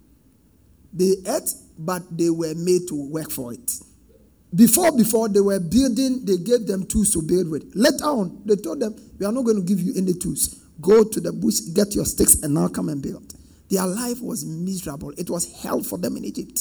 They 0.94 1.16
ate 1.26 1.50
but 1.78 2.04
they 2.16 2.30
were 2.30 2.54
made 2.56 2.88
to 2.90 3.10
work 3.10 3.32
for 3.32 3.54
it. 3.54 3.72
Before, 4.54 4.92
before 4.96 5.30
they 5.30 5.40
were 5.40 5.60
building, 5.60 6.26
they 6.26 6.38
gave 6.38 6.68
them 6.68 6.86
tools 6.86 7.12
to 7.12 7.22
build 7.22 7.50
with. 7.50 7.72
Later 7.74 8.06
on, 8.06 8.42
they 8.46 8.56
told 8.56 8.80
them, 8.82 8.96
We 9.18 9.26
are 9.26 9.32
not 9.32 9.46
going 9.46 9.58
to 9.58 9.64
give 9.64 9.80
you 9.80 9.94
any 9.96 10.14
tools. 10.14 10.56
Go 10.82 11.04
to 11.04 11.20
the 11.20 11.32
bush, 11.32 11.60
get 11.74 11.96
your 11.96 12.06
sticks, 12.06 12.42
and 12.42 12.54
now 12.54 12.68
come 12.68 12.90
and 12.90 13.02
build. 13.02 13.34
Their 13.70 13.86
life 13.86 14.22
was 14.22 14.44
miserable. 14.46 15.12
It 15.18 15.30
was 15.30 15.62
hell 15.62 15.82
for 15.84 15.98
them 15.98 16.18
in 16.18 16.26
Egypt. 16.26 16.60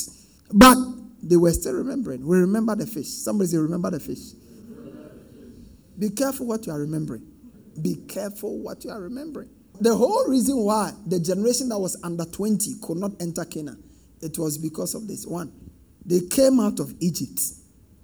But 0.53 0.76
they 1.22 1.37
were 1.37 1.53
still 1.53 1.72
remembering. 1.74 2.26
We 2.26 2.38
remember 2.38 2.76
the 2.76 2.87
fish. 2.87 3.09
Somebody 3.09 3.48
say, 3.50 3.57
Remember 3.59 3.90
the 3.90 4.00
fish. 4.00 4.33
Be 5.98 6.11
careful 6.11 6.46
what 6.46 6.66
you 6.66 6.72
are 6.72 6.79
remembering. 6.81 7.26
Be 7.83 7.96
careful 8.09 8.59
what 8.59 8.85
you 8.85 8.90
are 8.90 9.00
remembering. 9.00 9.50
The 9.81 9.94
whole 9.94 10.26
reason 10.29 10.59
why 10.59 10.92
the 11.07 11.18
generation 11.18 11.68
that 11.70 11.79
was 11.79 11.96
under 12.05 12.24
20 12.24 12.76
could 12.83 12.98
not 12.98 13.12
enter 13.20 13.44
Canaan 13.44 13.83
it 14.22 14.38
was 14.38 14.59
because 14.59 14.94
of 14.94 15.09
this. 15.09 15.26
One, 15.26 15.53
they 16.05 16.20
came 16.20 16.61
out 16.61 16.81
of 16.81 16.94
Egypt. 17.00 17.40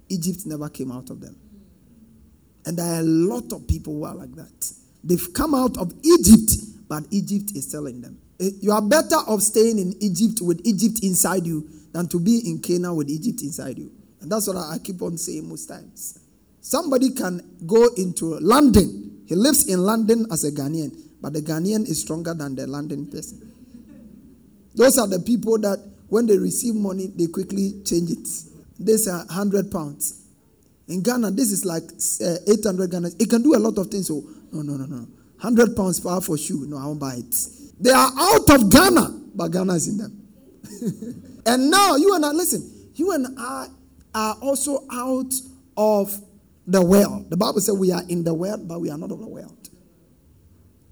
Egypt 0.09 0.45
never 0.45 0.69
came 0.69 0.91
out 0.91 1.09
of 1.09 1.21
them. 1.21 1.35
And 2.65 2.77
there 2.77 2.85
are 2.85 2.99
a 2.99 3.03
lot 3.03 3.51
of 3.53 3.67
people 3.67 3.93
who 3.93 4.03
are 4.03 4.15
like 4.15 4.35
that. 4.35 4.71
They've 5.03 5.33
come 5.33 5.55
out 5.55 5.77
of 5.77 5.93
Egypt, 6.03 6.51
but 6.89 7.03
Egypt 7.11 7.51
is 7.55 7.67
still 7.67 7.87
in 7.87 8.01
them. 8.01 8.19
Eh, 8.39 8.49
you 8.61 8.71
are 8.71 8.81
better 8.81 9.15
off 9.15 9.41
staying 9.41 9.79
in 9.79 9.95
Egypt 10.01 10.41
with 10.41 10.61
Egypt 10.65 10.99
inside 11.03 11.45
you 11.45 11.67
than 11.93 12.07
to 12.09 12.19
be 12.19 12.41
in 12.49 12.59
Canaan 12.59 12.95
with 12.95 13.09
Egypt 13.09 13.41
inside 13.41 13.77
you. 13.77 13.91
And 14.21 14.31
that's 14.31 14.47
what 14.47 14.57
I 14.57 14.77
keep 14.83 15.01
on 15.01 15.17
saying 15.17 15.47
most 15.47 15.67
times. 15.67 16.19
Somebody 16.59 17.11
can 17.11 17.41
go 17.65 17.87
into 17.95 18.37
London. 18.39 19.23
He 19.25 19.35
lives 19.35 19.67
in 19.67 19.79
London 19.79 20.25
as 20.31 20.43
a 20.43 20.51
Ghanaian, 20.51 20.91
but 21.21 21.33
the 21.33 21.41
Ghanaian 21.41 21.87
is 21.87 22.01
stronger 22.01 22.33
than 22.33 22.55
the 22.55 22.67
London 22.67 23.05
person. 23.05 23.53
Those 24.75 24.97
are 24.97 25.07
the 25.07 25.19
people 25.19 25.57
that 25.59 25.79
when 26.09 26.25
they 26.27 26.37
receive 26.37 26.75
money, 26.75 27.07
they 27.07 27.27
quickly 27.27 27.81
change 27.83 28.11
it. 28.11 28.27
This 28.79 29.07
are 29.07 29.25
100 29.25 29.71
pounds. 29.71 30.23
In 30.87 31.01
Ghana, 31.03 31.31
this 31.31 31.51
is 31.51 31.65
like 31.65 31.83
uh, 31.83 32.51
800 32.51 32.91
Ghana. 32.91 33.09
It 33.19 33.29
can 33.29 33.41
do 33.43 33.55
a 33.55 33.59
lot 33.59 33.77
of 33.77 33.87
things. 33.87 34.07
So, 34.07 34.23
no, 34.51 34.61
no, 34.61 34.77
no, 34.77 34.85
no. 34.85 35.07
100 35.41 35.75
pounds 35.75 35.99
per 35.99 36.21
for 36.21 36.37
shoe. 36.37 36.65
No, 36.67 36.77
I 36.77 36.85
won't 36.85 36.99
buy 36.99 37.15
it. 37.15 37.35
They 37.79 37.91
are 37.91 38.11
out 38.17 38.49
of 38.49 38.71
Ghana, 38.71 39.21
but 39.35 39.49
Ghana 39.49 39.73
is 39.73 39.87
in 39.87 39.97
them. 39.97 40.23
and 41.45 41.69
now, 41.69 41.95
you 41.95 42.15
and 42.15 42.25
I, 42.25 42.31
listen, 42.31 42.89
you 42.95 43.11
and 43.11 43.37
I 43.37 43.67
are 44.15 44.35
also 44.41 44.85
out 44.91 45.33
of 45.75 46.19
the 46.65 46.83
world. 46.83 47.29
The 47.29 47.37
Bible 47.37 47.61
says 47.61 47.75
we 47.75 47.91
are 47.91 48.03
in 48.09 48.23
the 48.23 48.33
world, 48.33 48.67
but 48.67 48.79
we 48.79 48.89
are 48.89 48.97
not 48.97 49.11
of 49.11 49.19
the 49.19 49.27
world. 49.27 49.56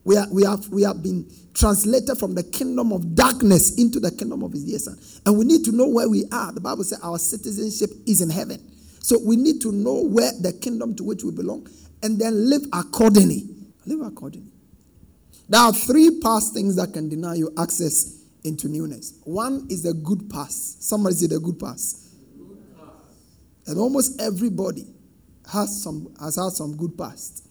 We, 0.05 0.17
are, 0.17 0.27
we, 0.31 0.43
have, 0.43 0.69
we 0.69 0.83
have 0.83 1.01
been 1.01 1.29
translated 1.55 2.17
from 2.17 2.35
the 2.35 2.43
kingdom 2.43 2.93
of 2.93 3.15
darkness 3.15 3.77
into 3.77 3.99
the 3.99 4.11
kingdom 4.11 4.43
of 4.43 4.51
his 4.53 4.63
dear 4.63 4.77
son. 4.77 4.97
And 5.25 5.37
we 5.37 5.45
need 5.45 5.65
to 5.65 5.71
know 5.71 5.87
where 5.87 6.07
we 6.07 6.25
are. 6.31 6.53
The 6.53 6.61
Bible 6.61 6.83
says 6.83 6.99
our 7.01 7.17
citizenship 7.17 7.89
is 8.05 8.21
in 8.21 8.29
heaven. 8.29 8.71
So 8.99 9.19
we 9.25 9.35
need 9.35 9.61
to 9.61 9.71
know 9.71 10.03
where 10.05 10.31
the 10.39 10.53
kingdom 10.53 10.95
to 10.95 11.03
which 11.03 11.23
we 11.23 11.31
belong 11.31 11.67
and 12.03 12.19
then 12.19 12.49
live 12.49 12.61
accordingly. 12.71 13.49
Live 13.85 14.01
accordingly. 14.01 14.51
There 15.49 15.61
are 15.61 15.73
three 15.73 16.19
past 16.21 16.53
things 16.53 16.75
that 16.75 16.93
can 16.93 17.09
deny 17.09 17.35
you 17.35 17.51
access 17.57 18.23
into 18.43 18.67
newness. 18.67 19.19
One 19.23 19.65
is 19.69 19.83
the 19.83 19.93
good 19.93 20.29
past. 20.29 20.83
Somebody 20.83 21.15
say 21.15 21.27
the 21.27 21.39
good 21.39 21.59
past. 21.59 22.15
Good 22.37 22.77
past. 22.77 23.67
And 23.67 23.79
almost 23.79 24.21
everybody 24.21 24.85
has 25.51 25.83
some 25.83 26.13
has 26.19 26.35
had 26.35 26.51
some 26.51 26.75
good 26.77 26.97
past. 26.97 27.44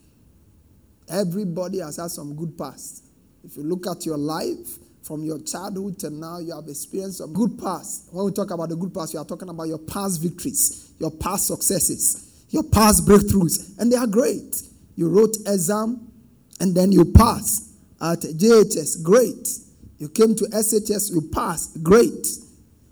Everybody 1.08 1.80
has 1.80 1.96
had 1.96 2.10
some 2.10 2.34
good 2.34 2.56
past. 2.56 3.04
If 3.44 3.56
you 3.56 3.62
look 3.62 3.86
at 3.86 4.06
your 4.06 4.16
life 4.16 4.78
from 5.02 5.22
your 5.22 5.38
childhood 5.40 5.98
to 5.98 6.10
now, 6.10 6.38
you 6.38 6.54
have 6.54 6.66
experienced 6.66 7.18
some 7.18 7.32
good 7.32 7.58
past. 7.58 8.08
When 8.10 8.24
we 8.24 8.32
talk 8.32 8.50
about 8.50 8.70
the 8.70 8.76
good 8.76 8.94
past, 8.94 9.12
you 9.12 9.20
are 9.20 9.24
talking 9.24 9.48
about 9.48 9.64
your 9.64 9.78
past 9.78 10.22
victories, 10.22 10.92
your 10.98 11.10
past 11.10 11.48
successes, 11.48 12.46
your 12.48 12.62
past 12.62 13.06
breakthroughs, 13.06 13.78
and 13.78 13.92
they 13.92 13.96
are 13.96 14.06
great. 14.06 14.62
You 14.96 15.08
wrote 15.08 15.36
exam, 15.46 16.10
and 16.60 16.74
then 16.74 16.90
you 16.92 17.04
passed 17.04 17.72
at 18.00 18.20
JHS, 18.20 19.02
great. 19.02 19.58
You 19.98 20.08
came 20.08 20.34
to 20.36 20.44
SHS, 20.44 21.12
you 21.12 21.28
passed, 21.32 21.82
great. 21.82 22.26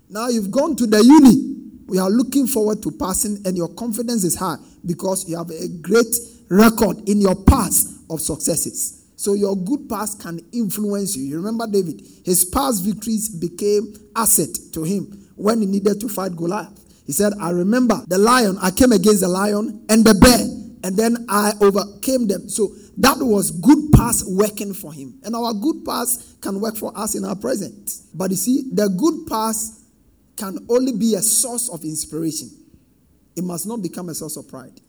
Now 0.09 0.27
you've 0.27 0.51
gone 0.51 0.75
to 0.75 0.85
the 0.85 1.03
uni. 1.03 1.49
We 1.87 1.97
are 1.97 2.09
looking 2.09 2.45
forward 2.45 2.83
to 2.83 2.91
passing, 2.91 3.41
and 3.45 3.57
your 3.57 3.69
confidence 3.69 4.23
is 4.23 4.35
high 4.35 4.57
because 4.85 5.27
you 5.27 5.37
have 5.37 5.49
a 5.49 5.67
great 5.81 6.15
record 6.49 7.07
in 7.09 7.21
your 7.21 7.35
past 7.35 7.92
of 8.13 8.21
successes. 8.21 9.03
So 9.15 9.33
your 9.33 9.55
good 9.55 9.87
past 9.89 10.21
can 10.21 10.39
influence 10.51 11.15
you. 11.15 11.23
You 11.23 11.37
remember 11.37 11.67
David, 11.67 12.01
his 12.25 12.45
past 12.45 12.83
victories 12.83 13.29
became 13.29 13.93
asset 14.15 14.49
to 14.73 14.83
him 14.83 15.29
when 15.35 15.61
he 15.61 15.65
needed 15.65 15.99
to 16.01 16.09
fight 16.09 16.35
Goliath. 16.35 16.79
He 17.05 17.11
said, 17.11 17.33
I 17.39 17.51
remember 17.51 18.01
the 18.07 18.17
lion, 18.17 18.57
I 18.61 18.71
came 18.71 18.91
against 18.91 19.21
the 19.21 19.27
lion 19.27 19.85
and 19.89 20.05
the 20.05 20.13
bear, 20.13 20.39
and 20.83 20.97
then 20.97 21.25
I 21.29 21.53
overcame 21.61 22.27
them. 22.27 22.49
So 22.49 22.69
that 22.97 23.17
was 23.19 23.51
good 23.51 23.91
past 23.93 24.25
working 24.27 24.73
for 24.73 24.93
him. 24.93 25.19
And 25.23 25.35
our 25.35 25.53
good 25.53 25.83
past 25.85 26.41
can 26.41 26.59
work 26.59 26.75
for 26.75 26.97
us 26.97 27.15
in 27.15 27.25
our 27.25 27.35
present. 27.35 27.91
But 28.13 28.31
you 28.31 28.37
see, 28.37 28.69
the 28.71 28.89
good 28.89 29.27
past 29.27 29.81
can 30.35 30.65
only 30.69 30.91
be 30.91 31.15
a 31.15 31.21
source 31.21 31.69
of 31.69 31.83
inspiration. 31.83 32.49
It 33.35 33.43
must 33.43 33.67
not 33.67 33.81
become 33.81 34.09
a 34.09 34.13
source 34.13 34.37
of 34.37 34.47
pride. 34.47 34.79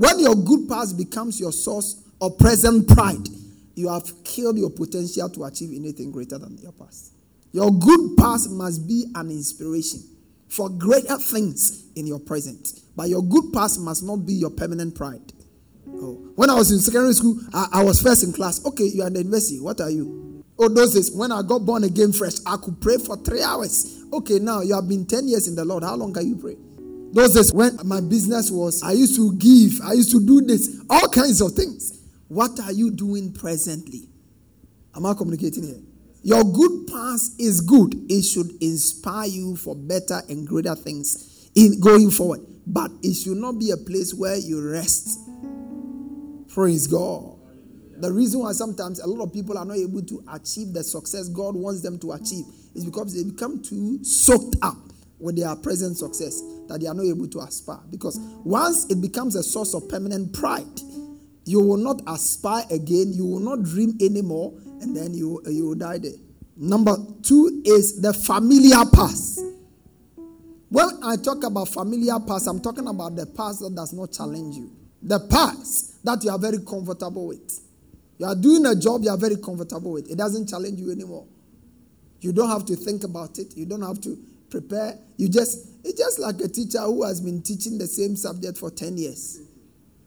When 0.00 0.18
your 0.18 0.34
good 0.34 0.66
past 0.66 0.96
becomes 0.96 1.38
your 1.38 1.52
source 1.52 2.02
of 2.22 2.38
present 2.38 2.88
pride, 2.88 3.28
you 3.74 3.90
have 3.90 4.24
killed 4.24 4.56
your 4.56 4.70
potential 4.70 5.28
to 5.28 5.44
achieve 5.44 5.76
anything 5.76 6.10
greater 6.10 6.38
than 6.38 6.56
your 6.56 6.72
past. 6.72 7.12
Your 7.52 7.70
good 7.70 8.16
past 8.16 8.48
must 8.50 8.88
be 8.88 9.04
an 9.14 9.28
inspiration 9.30 10.00
for 10.48 10.70
greater 10.70 11.18
things 11.18 11.84
in 11.96 12.06
your 12.06 12.18
present. 12.18 12.80
But 12.96 13.10
your 13.10 13.22
good 13.22 13.52
past 13.52 13.78
must 13.78 14.02
not 14.02 14.24
be 14.24 14.32
your 14.32 14.48
permanent 14.48 14.94
pride. 14.94 15.34
Oh. 15.86 16.14
When 16.34 16.48
I 16.48 16.54
was 16.54 16.70
in 16.70 16.78
secondary 16.78 17.12
school, 17.12 17.38
I, 17.52 17.66
I, 17.70 17.84
was 17.84 18.00
first 18.00 18.22
in 18.24 18.32
class. 18.32 18.64
Okay, 18.64 18.84
you 18.84 19.02
are 19.02 19.08
in 19.08 19.12
the 19.12 19.18
university. 19.18 19.60
What 19.60 19.82
are 19.82 19.90
you? 19.90 20.42
Oh, 20.58 20.70
those 20.70 20.94
days, 20.94 21.10
when 21.14 21.30
I 21.30 21.42
got 21.42 21.66
born 21.66 21.84
again 21.84 22.14
fresh, 22.14 22.36
I 22.46 22.56
could 22.56 22.80
pray 22.80 22.96
for 22.96 23.18
three 23.18 23.42
hours. 23.42 24.02
Okay, 24.14 24.38
now 24.38 24.62
you 24.62 24.74
have 24.74 24.88
been 24.88 25.04
10 25.04 25.28
years 25.28 25.46
in 25.46 25.56
the 25.56 25.64
Lord. 25.66 25.82
How 25.84 25.94
long 25.94 26.14
can 26.14 26.26
you 26.26 26.36
pray? 26.36 26.56
Those 27.12 27.34
days, 27.34 27.52
when 27.52 27.76
my 27.84 28.00
business 28.00 28.50
was, 28.50 28.82
I 28.82 28.92
used 28.92 29.16
to 29.16 29.34
give, 29.36 29.80
I 29.82 29.94
used 29.94 30.12
to 30.12 30.24
do 30.24 30.42
this, 30.42 30.80
all 30.88 31.08
kinds 31.08 31.40
of 31.40 31.52
things. 31.52 31.98
What 32.28 32.60
are 32.60 32.72
you 32.72 32.92
doing 32.92 33.32
presently? 33.32 34.08
Am 34.94 35.04
I 35.04 35.14
communicating 35.14 35.64
here? 35.64 35.80
Your 36.22 36.44
good 36.44 36.86
past 36.86 37.40
is 37.40 37.60
good. 37.60 37.94
It 38.08 38.22
should 38.22 38.50
inspire 38.62 39.26
you 39.26 39.56
for 39.56 39.74
better 39.74 40.20
and 40.28 40.46
greater 40.46 40.76
things 40.76 41.50
in 41.56 41.80
going 41.80 42.10
forward. 42.10 42.42
But 42.66 42.92
it 43.02 43.14
should 43.14 43.38
not 43.38 43.58
be 43.58 43.72
a 43.72 43.76
place 43.76 44.14
where 44.14 44.36
you 44.36 44.70
rest. 44.70 45.18
Praise 46.48 46.86
God. 46.86 47.38
The 47.96 48.12
reason 48.12 48.40
why 48.40 48.52
sometimes 48.52 49.00
a 49.00 49.06
lot 49.06 49.24
of 49.24 49.32
people 49.32 49.58
are 49.58 49.64
not 49.64 49.76
able 49.76 50.02
to 50.02 50.22
achieve 50.32 50.72
the 50.72 50.84
success 50.84 51.28
God 51.28 51.56
wants 51.56 51.82
them 51.82 51.98
to 51.98 52.12
achieve 52.12 52.44
is 52.74 52.84
because 52.84 53.14
they 53.14 53.28
become 53.28 53.62
too 53.62 54.02
soaked 54.04 54.56
up 54.62 54.89
with 55.20 55.36
their 55.36 55.54
present 55.56 55.96
success 55.96 56.42
that 56.68 56.80
they 56.80 56.86
are 56.86 56.94
not 56.94 57.04
able 57.04 57.28
to 57.28 57.40
aspire. 57.40 57.80
Because 57.90 58.18
once 58.44 58.86
it 58.90 59.00
becomes 59.00 59.36
a 59.36 59.42
source 59.42 59.74
of 59.74 59.88
permanent 59.88 60.32
pride, 60.32 60.80
you 61.44 61.60
will 61.60 61.76
not 61.76 62.00
aspire 62.06 62.64
again, 62.70 63.12
you 63.12 63.26
will 63.26 63.40
not 63.40 63.62
dream 63.62 63.96
anymore, 64.00 64.52
and 64.80 64.96
then 64.96 65.14
you, 65.14 65.42
you 65.46 65.66
will 65.68 65.74
die 65.74 65.98
there. 65.98 66.12
Number 66.56 66.96
two 67.22 67.62
is 67.64 68.00
the 68.00 68.12
familiar 68.12 68.84
past. 68.92 69.40
When 70.68 70.88
I 71.02 71.16
talk 71.16 71.42
about 71.42 71.68
familiar 71.68 72.18
past, 72.20 72.46
I'm 72.46 72.60
talking 72.60 72.86
about 72.86 73.16
the 73.16 73.26
past 73.26 73.60
that 73.60 73.74
does 73.74 73.92
not 73.92 74.12
challenge 74.12 74.56
you. 74.56 74.70
The 75.02 75.18
past 75.18 76.04
that 76.04 76.22
you 76.22 76.30
are 76.30 76.38
very 76.38 76.58
comfortable 76.58 77.28
with. 77.28 77.60
You 78.18 78.26
are 78.26 78.34
doing 78.34 78.66
a 78.66 78.76
job 78.76 79.02
you 79.02 79.10
are 79.10 79.16
very 79.16 79.36
comfortable 79.36 79.92
with. 79.92 80.10
It 80.10 80.18
doesn't 80.18 80.48
challenge 80.48 80.78
you 80.78 80.92
anymore. 80.92 81.26
You 82.20 82.32
don't 82.32 82.50
have 82.50 82.66
to 82.66 82.76
think 82.76 83.02
about 83.02 83.38
it. 83.38 83.56
You 83.56 83.64
don't 83.64 83.80
have 83.82 84.00
to 84.02 84.18
prepare. 84.50 84.98
You 85.16 85.28
just, 85.28 85.66
it's 85.84 85.98
just 85.98 86.18
like 86.18 86.40
a 86.40 86.48
teacher 86.48 86.80
who 86.80 87.04
has 87.04 87.20
been 87.20 87.42
teaching 87.42 87.78
the 87.78 87.86
same 87.86 88.16
subject 88.16 88.58
for 88.58 88.70
10 88.70 88.98
years. 88.98 89.40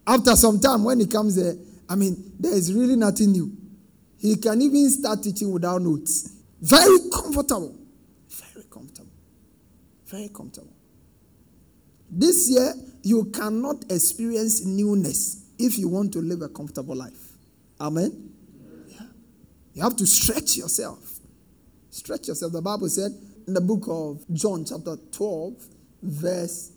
After 0.05 0.35
some 0.35 0.59
time, 0.59 0.83
when 0.83 0.99
he 0.99 1.07
comes 1.07 1.35
there, 1.35 1.55
I 1.89 1.95
mean, 1.95 2.33
there 2.39 2.53
is 2.53 2.73
really 2.73 2.95
nothing 2.95 3.31
new. 3.31 3.51
He 4.19 4.35
can 4.37 4.61
even 4.61 4.89
start 4.89 5.23
teaching 5.23 5.51
without 5.51 5.81
notes. 5.81 6.33
Very 6.61 6.97
comfortable. 7.11 7.75
Very 8.29 8.65
comfortable. 8.69 9.11
Very 10.05 10.29
comfortable. 10.29 10.73
This 12.09 12.49
year, 12.49 12.73
you 13.01 13.25
cannot 13.25 13.91
experience 13.91 14.65
newness 14.65 15.45
if 15.57 15.77
you 15.77 15.89
want 15.89 16.13
to 16.13 16.19
live 16.19 16.41
a 16.41 16.49
comfortable 16.49 16.95
life. 16.95 17.33
Amen? 17.81 18.31
Yeah. 18.87 19.07
You 19.73 19.83
have 19.83 19.95
to 19.97 20.05
stretch 20.05 20.55
yourself. 20.55 21.19
Stretch 21.89 22.27
yourself. 22.27 22.53
The 22.53 22.61
Bible 22.61 22.89
said 22.89 23.11
in 23.47 23.53
the 23.53 23.61
book 23.61 23.85
of 23.87 24.23
John, 24.33 24.65
chapter 24.65 24.97
12, 25.11 25.53
verse 26.01 26.71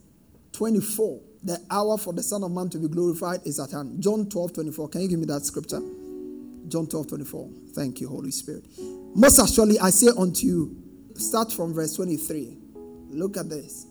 24 0.53 1.21
the 1.47 1.65
hour 1.71 1.97
for 1.97 2.13
the 2.13 2.25
Son 2.25 2.43
of 2.43 2.51
Man 2.51 2.69
to 2.71 2.79
be 2.79 2.89
glorified 2.89 3.41
is 3.47 3.61
at 3.61 3.71
hand. 3.71 4.03
John 4.03 4.29
12 4.29 4.53
24. 4.53 4.89
Can 4.89 5.03
you 5.03 5.09
give 5.09 5.21
me 5.21 5.27
that 5.27 5.45
scripture? 5.45 5.81
John 6.69 6.89
12 6.89 7.07
24. 7.07 7.49
Thank 7.73 8.01
you, 8.01 8.09
Holy 8.09 8.33
Spirit. 8.33 8.65
Most 9.15 9.39
assuredly, 9.39 9.79
I 9.79 9.91
say 9.91 10.09
unto 10.19 10.45
you, 10.45 10.77
start 11.15 11.53
from 11.53 11.73
verse 11.73 11.95
23. 11.95 12.59
Look 13.11 13.37
at 13.37 13.49
this. 13.49 13.87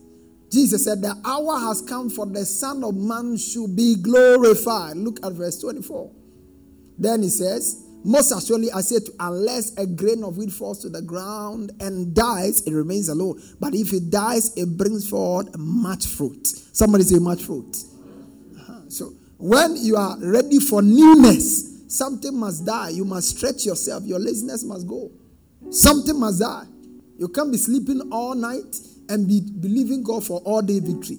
Jesus 0.52 0.84
said, 0.84 1.00
The 1.00 1.18
hour 1.24 1.58
has 1.60 1.80
come 1.80 2.10
for 2.10 2.26
the 2.26 2.44
Son 2.44 2.84
of 2.84 2.94
Man 2.94 3.38
should 3.38 3.74
be 3.74 3.96
glorified. 3.96 4.98
Look 4.98 5.24
at 5.24 5.32
verse 5.32 5.58
24. 5.58 6.12
Then 6.98 7.22
he 7.22 7.30
says, 7.30 7.85
most 8.04 8.30
assuredly, 8.32 8.70
I 8.70 8.80
say 8.82 9.00
to 9.00 9.12
unless 9.18 9.76
a 9.76 9.86
grain 9.86 10.22
of 10.22 10.36
wheat 10.38 10.52
falls 10.52 10.80
to 10.82 10.88
the 10.88 11.02
ground 11.02 11.72
and 11.80 12.14
dies, 12.14 12.62
it 12.66 12.72
remains 12.72 13.08
alone. 13.08 13.42
But 13.58 13.74
if 13.74 13.92
it 13.92 14.10
dies, 14.10 14.56
it 14.56 14.76
brings 14.76 15.08
forth 15.08 15.56
much 15.58 16.06
fruit. 16.06 16.46
Somebody 16.46 17.04
say 17.04 17.18
much 17.18 17.42
fruit. 17.42 17.76
Uh-huh. 18.58 18.80
So 18.88 19.12
when 19.38 19.76
you 19.76 19.96
are 19.96 20.16
ready 20.20 20.60
for 20.60 20.82
newness, 20.82 21.84
something 21.88 22.38
must 22.38 22.64
die. 22.64 22.90
You 22.90 23.04
must 23.04 23.36
stretch 23.36 23.66
yourself. 23.66 24.04
Your 24.04 24.18
laziness 24.18 24.62
must 24.62 24.86
go. 24.86 25.10
Something 25.70 26.18
must 26.20 26.40
die. 26.40 26.64
You 27.18 27.28
can't 27.28 27.50
be 27.50 27.58
sleeping 27.58 28.00
all 28.12 28.34
night 28.34 28.76
and 29.08 29.26
be 29.26 29.40
believing 29.40 30.02
God 30.02 30.24
for 30.24 30.40
all 30.40 30.62
day 30.62 30.80
victory. 30.80 31.18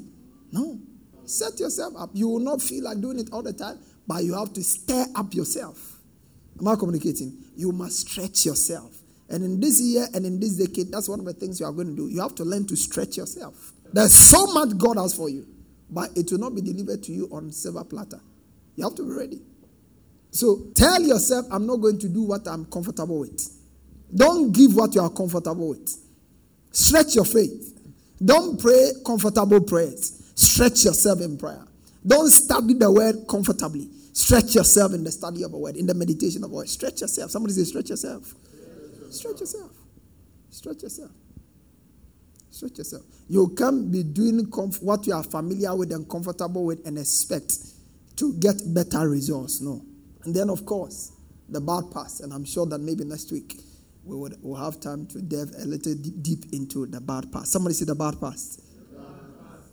No. 0.52 0.80
Set 1.26 1.60
yourself 1.60 1.94
up. 1.98 2.12
You 2.13 2.30
will 2.30 2.40
not 2.40 2.62
feel 2.62 2.86
like 2.86 3.02
doing 3.02 3.20
it 3.20 3.30
all 3.34 3.44
the 3.44 3.52
time, 3.54 3.80
but 4.08 4.24
you 4.24 4.34
have 4.34 4.54
to 4.54 4.63
stir 4.63 5.06
up 5.16 5.34
yourself. 5.34 5.96
Am 6.60 6.67
I 6.67 6.76
communicating? 6.76 7.38
You 7.56 7.72
must 7.72 8.08
stretch 8.08 8.46
yourself. 8.46 8.98
And 9.30 9.43
in 9.43 9.60
this 9.60 9.82
year 9.82 10.08
and 10.13 10.26
in 10.26 10.39
this 10.39 10.58
decade, 10.58 10.91
that's 10.91 11.10
one 11.10 11.20
of 11.20 11.26
the 11.26 11.34
things 11.34 11.60
you 11.60 11.65
are 11.65 11.72
going 11.72 11.88
to 11.88 11.96
do. 11.96 12.08
You 12.08 12.22
have 12.22 12.36
to 12.36 12.43
learn 12.43 12.65
to 12.67 12.76
stretch 12.76 13.17
yourself. 13.17 13.74
There's 13.91 14.15
so 14.15 14.48
much 14.48 14.78
God 14.78 14.98
has 14.98 15.13
for 15.13 15.30
you, 15.30 15.46
but 15.89 16.10
it 16.15 16.32
will 16.32 16.39
not 16.39 16.56
be 16.56 16.62
delivered 16.62 17.04
to 17.04 17.12
you 17.12 17.30
on 17.32 17.52
silver 17.52 17.84
platter. 17.84 18.20
You 18.76 18.86
have 18.86 18.96
to 18.96 19.04
be 19.04 19.12
ready. 19.12 19.41
So 20.32 20.67
tell 20.76 21.02
yourself, 21.02 21.46
I'm 21.52 21.65
not 21.65 21.78
going 21.78 22.00
to 22.00 22.10
do 22.10 22.24
what 22.24 22.48
I'm 22.48 22.65
comfortable 22.65 23.20
with. 23.20 23.54
Don't 24.13 24.52
give 24.52 24.76
what 24.76 24.96
you 24.96 25.02
are 25.02 25.10
comfortable 25.10 25.70
with. 25.70 25.93
Stretch 26.72 27.15
your 27.15 27.26
faith. 27.26 27.74
Don't 28.24 28.60
pray 28.60 28.91
comfortable 29.06 29.62
prayers. 29.62 30.32
Stretch 30.36 30.86
yourself 30.86 31.22
in 31.22 31.38
prayer. 31.38 31.63
Don't 32.06 32.30
study 32.30 32.74
the 32.74 32.91
word 32.91 33.26
comfortably. 33.28 33.89
Stretch 34.17 34.56
yourself 34.56 34.95
in 34.95 35.03
the 35.03 35.12
study 35.12 35.43
of 35.43 35.53
a 35.53 35.58
word, 35.60 35.75
in 35.75 35.86
the 35.86 35.93
meditation 35.93 36.43
of 36.43 36.51
a 36.51 36.56
word. 36.56 36.67
Stretch 36.67 37.01
yourself. 37.01 37.30
Somebody 37.30 37.53
say, 37.53 37.65
stretch 37.65 37.91
yourself. 37.91 38.34
Stretch 39.12 39.41
yourself. 39.41 39.71
Stretch 40.49 40.82
yourself. 40.82 41.12
Stretch 42.49 42.80
yourself. 42.80 43.03
You 43.30 43.53
can't 43.56 43.91
be 43.91 44.01
doing 44.01 44.47
comf- 44.47 44.82
what 44.82 45.06
you 45.06 45.13
are 45.13 45.21
familiar 45.21 45.75
with 45.75 45.91
and 45.91 46.10
comfortable 46.10 46.65
with 46.65 46.84
and 46.88 46.97
expect 46.97 47.60
to 48.15 48.34
get 48.39 48.56
better 48.73 49.08
results. 49.08 49.62
No. 49.62 49.86
And 50.23 50.34
then, 50.34 50.49
of 50.49 50.65
course, 50.65 51.12
the 51.47 51.62
bad 51.62 51.84
past. 51.93 52.21
And 52.21 52.34
I'm 52.34 52.43
sure 52.43 52.65
that 52.65 52.80
maybe 52.80 53.03
next 53.03 53.32
week 53.32 53.62
we 54.03 54.15
would 54.15 54.36
we'll 54.41 54.60
have 54.60 54.80
time 54.80 55.06
to 55.08 55.21
delve 55.21 55.51
a 55.60 55.65
little 55.65 55.93
deep, 55.93 56.23
deep 56.23 56.53
into 56.53 56.88
the 56.88 56.99
bad 56.99 57.32
past. 57.32 57.51
Somebody 57.51 57.75
say 57.75 57.86
the 57.86 57.93
bad 57.93 58.19
past. 58.19 58.63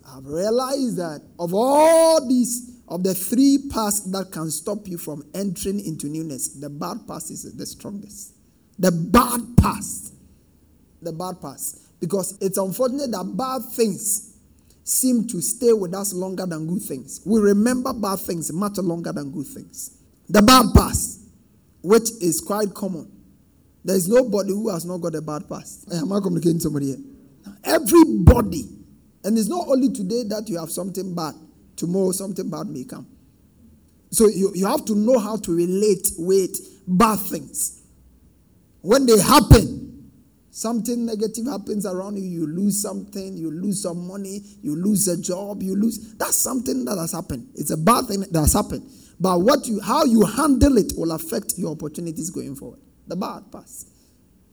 I've 0.07 0.27
realized 0.27 0.99
that 0.99 1.23
of 1.39 1.55
all 1.55 2.29
these 2.29 2.74
of 2.89 3.03
the 3.03 3.15
three 3.15 3.59
paths 3.71 4.01
that 4.13 4.31
can 4.31 4.51
stop 4.51 4.87
you 4.87 4.99
from 4.99 5.25
entering 5.35 5.81
into 5.81 6.07
newness, 6.07 6.49
the 6.49 6.69
bad 6.69 7.07
past 7.07 7.31
is 7.31 7.43
the 7.57 7.67
strongest. 7.67 8.35
The 8.79 8.93
bad 8.93 9.41
past. 9.57 10.13
The 11.01 11.13
bad 11.13 11.41
past. 11.41 11.81
Because 12.01 12.37
it's 12.41 12.59
unfortunate 12.59 13.11
that 13.13 13.25
bad 13.37 13.63
things 13.73 14.37
seem 14.83 15.27
to 15.29 15.41
stay 15.41 15.73
with 15.73 15.95
us 15.95 16.13
longer 16.13 16.45
than 16.45 16.67
good 16.67 16.83
things. 16.83 17.21
We 17.25 17.41
remember 17.41 17.93
bad 17.95 18.19
things 18.21 18.53
much 18.53 18.77
longer 18.79 19.13
than 19.13 19.31
good 19.31 19.47
things. 19.47 19.97
The 20.29 20.43
bad 20.43 20.67
past, 20.75 21.21
which 21.83 22.11
is 22.21 22.41
quite 22.41 22.75
common, 22.75 23.11
There's 23.85 24.09
nobody 24.09 24.51
who 24.51 24.71
has 24.71 24.87
not 24.87 24.99
got 24.99 25.15
a 25.15 25.21
bad 25.21 25.47
past. 25.47 25.93
I 25.93 25.99
am 25.99 26.13
I 26.13 26.21
communicating 26.21 26.59
somebody 26.59 26.87
here? 26.87 26.99
Everybody. 27.65 28.65
And 29.23 29.37
it's 29.39 29.49
not 29.49 29.69
only 29.69 29.91
today 29.93 30.23
that 30.25 30.49
you 30.49 30.59
have 30.59 30.71
something 30.71 31.15
bad, 31.15 31.35
tomorrow 31.77 32.13
something 32.13 32.49
bad 32.51 32.67
may 32.69 32.85
come. 32.85 33.07
So 34.11 34.29
you, 34.29 34.53
you 34.55 34.67
have 34.67 34.85
to 34.87 34.95
know 34.95 35.19
how 35.19 35.37
to 35.39 35.53
relate 35.53 36.09
with 36.19 36.57
bad 36.87 37.19
things. 37.19 37.83
When 38.81 39.07
they 39.07 39.19
happen, 39.19 40.11
something 40.51 41.05
negative 41.05 41.47
happens 41.47 41.85
around 41.85 42.17
you, 42.17 42.23
you 42.23 42.47
lose 42.47 42.81
something, 42.81 43.37
you 43.37 43.51
lose 43.51 43.83
some 43.83 44.07
money, 44.07 44.43
you 44.63 44.77
lose 44.77 45.09
a 45.09 45.21
job, 45.21 45.63
you 45.63 45.75
lose. 45.75 46.15
That's 46.15 46.37
something 46.37 46.85
that 46.85 46.97
has 46.97 47.13
happened. 47.13 47.49
It's 47.57 47.71
a 47.71 47.77
bad 47.77 48.07
thing 48.07 48.21
that 48.21 48.39
has 48.39 48.53
happened. 48.53 48.89
But 49.19 49.41
what 49.41 49.67
you 49.67 49.81
how 49.81 50.05
you 50.05 50.25
handle 50.25 50.77
it 50.79 50.93
will 50.97 51.13
affect 51.13 51.55
your 51.57 51.73
opportunities 51.73 52.31
going 52.31 52.55
forward. 52.57 52.81
The 53.07 53.17
bad 53.17 53.51
pass. 53.51 53.87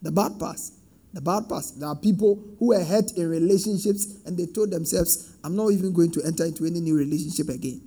The 0.02 0.12
bad 0.12 0.40
pass. 0.40 0.72
The 1.14 1.22
bad 1.22 1.50
pass. 1.50 1.72
There 1.72 1.90
are 1.90 1.96
people 1.96 2.42
who 2.58 2.68
were 2.68 2.84
hurt 2.84 3.12
in 3.18 3.30
relationships 3.30 4.08
and 4.26 4.38
they 4.38 4.46
told 4.46 4.72
themselves, 4.72 5.36
I'm 5.44 5.56
not 5.56 5.72
even 5.72 5.94
going 5.94 6.12
to 6.12 6.24
enter 6.24 6.46
into 6.46 6.66
any 6.66 6.80
new 6.80 6.96
relationship 6.98 7.50
again. 7.50 7.82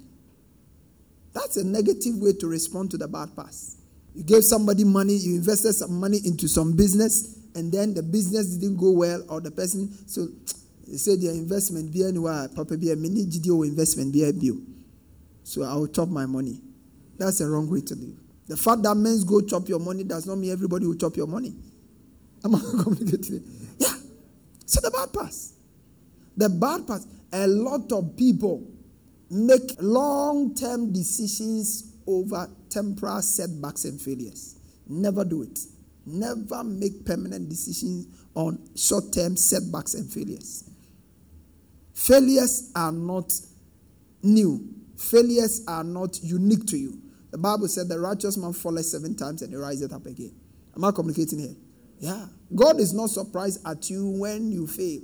That's 1.33 1.57
a 1.57 1.65
negative 1.65 2.17
way 2.19 2.35
to 2.35 2.47
respond 2.47 2.91
to 2.93 2.99
the 2.99 3.09
bad 3.09 3.35
pass. 3.35 3.77
You 4.15 4.23
gave 4.23 4.45
somebody 4.45 4.85
money, 4.85 5.15
you 5.15 5.37
invested 5.37 5.73
some 5.73 5.99
money 5.99 6.19
into 6.25 6.49
some 6.49 6.77
business, 6.77 7.39
and 7.55 7.73
then 7.73 7.95
the 7.95 8.03
business 8.03 8.57
didn't 8.57 8.77
go 8.77 8.93
well, 8.93 9.25
or 9.29 9.41
the 9.41 9.51
person, 9.51 9.93
so 10.07 10.29
they 10.87 10.97
said 10.97 11.21
their 11.21 11.33
investment 11.33 11.93
be 11.93 12.05
anywhere, 12.05 12.49
Papa 12.55 12.77
be 12.77 12.93
a 12.93 12.97
mini 12.97 13.27
GDO 13.27 13.67
investment 13.67 14.13
be 14.13 14.29
a 14.29 14.33
bill. 14.33 14.59
So 15.43 15.63
I'll 15.63 15.89
chop 15.89 16.09
my 16.09 16.27
money. 16.27 16.61
That's 17.19 17.41
a 17.41 17.49
wrong 17.49 17.69
way 17.69 17.81
to 17.81 17.95
live. 17.95 18.17
The 18.47 18.57
fact 18.57 18.83
that 18.83 18.95
men 18.95 19.19
go 19.27 19.41
chop 19.41 19.69
your 19.69 19.81
money 19.81 20.05
does 20.05 20.27
not 20.27 20.37
mean 20.37 20.53
everybody 20.53 20.87
will 20.87 20.97
chop 20.97 21.17
your 21.17 21.27
money. 21.27 21.55
Am 22.45 22.55
I 22.55 22.59
communicating? 22.83 23.43
Yeah. 23.79 23.95
So 24.67 24.81
the 24.81 24.91
bad 24.91 25.13
pass. 25.13 25.55
The 26.37 26.49
bad 26.49 26.87
pass. 26.87 27.07
A 27.33 27.47
lot 27.47 27.91
of 27.93 28.17
people 28.17 28.67
make 29.31 29.77
long 29.81 30.55
term 30.55 30.93
decisions 30.93 31.93
over 32.07 32.49
temporal 32.69 33.23
setbacks 33.23 33.85
and 33.85 34.01
failures. 34.01 34.57
Never 34.87 35.25
do 35.25 35.43
it. 35.43 35.59
Never 36.07 36.63
make 36.63 37.07
permanent 37.07 37.49
decisions 37.49 38.07
on 38.35 38.59
short 38.77 39.13
term 39.13 39.37
setbacks 39.37 39.95
and 39.95 40.11
failures. 40.11 40.65
Failures 41.95 42.71
are 42.75 42.93
not 42.93 43.33
new, 44.23 44.69
failures 44.97 45.63
are 45.67 45.85
not 45.85 46.23
unique 46.23 46.67
to 46.67 46.77
you. 46.77 47.01
The 47.31 47.39
Bible 47.39 47.69
said 47.69 47.89
the 47.89 47.99
righteous 47.99 48.37
man 48.37 48.53
falls 48.53 48.91
seven 48.91 49.17
times 49.17 49.43
and 49.43 49.51
he 49.51 49.57
rises 49.57 49.93
up 49.93 50.05
again. 50.07 50.33
Am 50.77 50.85
I 50.85 50.91
communicating 50.91 51.39
here? 51.39 51.55
Yeah. 52.05 52.27
God 52.55 52.81
is 52.81 52.93
not 52.93 53.11
surprised 53.11 53.67
at 53.67 53.89
you 53.89 54.09
when 54.11 54.53
you 54.53 54.67
fail. 54.67 55.01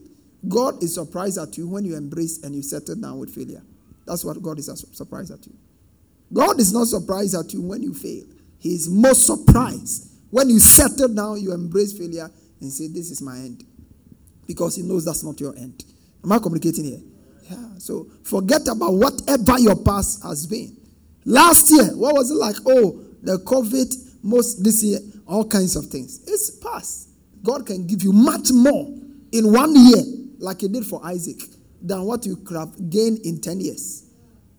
God 0.49 0.83
is 0.83 0.95
surprised 0.95 1.39
at 1.39 1.57
you 1.57 1.67
when 1.69 1.85
you 1.85 1.97
embrace 1.97 2.43
and 2.43 2.55
you 2.55 2.63
settle 2.63 2.97
down 2.97 3.19
with 3.19 3.35
failure. 3.35 3.63
That's 4.07 4.25
what 4.25 4.41
God 4.43 4.59
is 4.59 4.71
surprised 4.93 5.33
at 5.33 5.47
you. 5.47 5.55
God 6.33 6.61
is 6.61 6.73
not 6.73 6.87
surprised 6.87 7.35
at 7.35 7.53
you 7.53 7.63
when 7.63 7.83
you 7.83 7.95
fail. 7.95 8.25
He 8.59 8.75
is 8.75 8.89
most 8.89 9.27
surprised 9.27 10.11
when 10.31 10.49
you 10.49 10.61
settle 10.61 11.09
down, 11.09 11.41
you 11.41 11.53
embrace 11.53 11.97
failure 11.97 12.31
and 12.61 12.73
say, 12.73 12.87
This 12.89 13.11
is 13.11 13.21
my 13.21 13.37
end. 13.37 13.65
Because 14.47 14.77
He 14.77 14.83
knows 14.83 15.05
that's 15.05 15.25
not 15.25 15.41
your 15.41 15.57
end. 15.57 15.85
Am 16.25 16.33
I 16.33 16.39
communicating 16.39 16.85
here? 16.85 17.01
Yeah. 17.51 17.79
So 17.79 18.07
forget 18.23 18.63
about 18.69 18.95
whatever 18.95 19.59
your 19.59 19.77
past 19.77 20.23
has 20.23 20.47
been. 20.47 20.77
Last 21.25 21.71
year, 21.71 21.87
what 21.97 22.15
was 22.15 22.31
it 22.31 22.35
like? 22.35 22.57
Oh, 22.67 23.03
the 23.23 23.39
COVID, 23.39 24.23
most 24.23 24.63
this 24.63 24.83
year, 24.83 25.01
all 25.31 25.47
kinds 25.47 25.77
of 25.77 25.87
things. 25.87 26.21
It's 26.27 26.51
past. 26.51 27.09
God 27.43 27.65
can 27.65 27.87
give 27.87 28.03
you 28.03 28.13
much 28.13 28.51
more 28.53 28.93
in 29.33 29.53
one 29.53 29.75
year, 29.77 30.03
like 30.39 30.61
He 30.61 30.69
did 30.69 30.85
for 30.85 31.01
Isaac, 31.07 31.41
than 31.81 32.03
what 32.03 32.27
you 32.27 32.37
could 32.37 32.57
have 32.57 32.91
gained 32.91 33.21
in 33.21 33.41
10 33.41 33.61
years. 33.61 34.11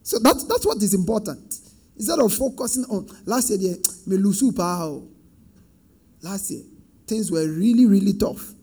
So 0.01 0.17
that's, 0.17 0.45
that's 0.45 0.65
what 0.65 0.77
is 0.77 0.93
important. 0.93 1.59
Instead 1.97 2.19
of 2.19 2.33
focusing 2.33 2.85
on 2.85 3.07
last 3.25 3.51
year, 3.51 3.75
me 4.07 4.17
lose 4.17 4.41
Last 6.23 6.51
year, 6.51 6.63
things 7.05 7.31
were 7.31 7.47
really, 7.47 7.85
really 7.85 8.13
tough. 8.13 8.53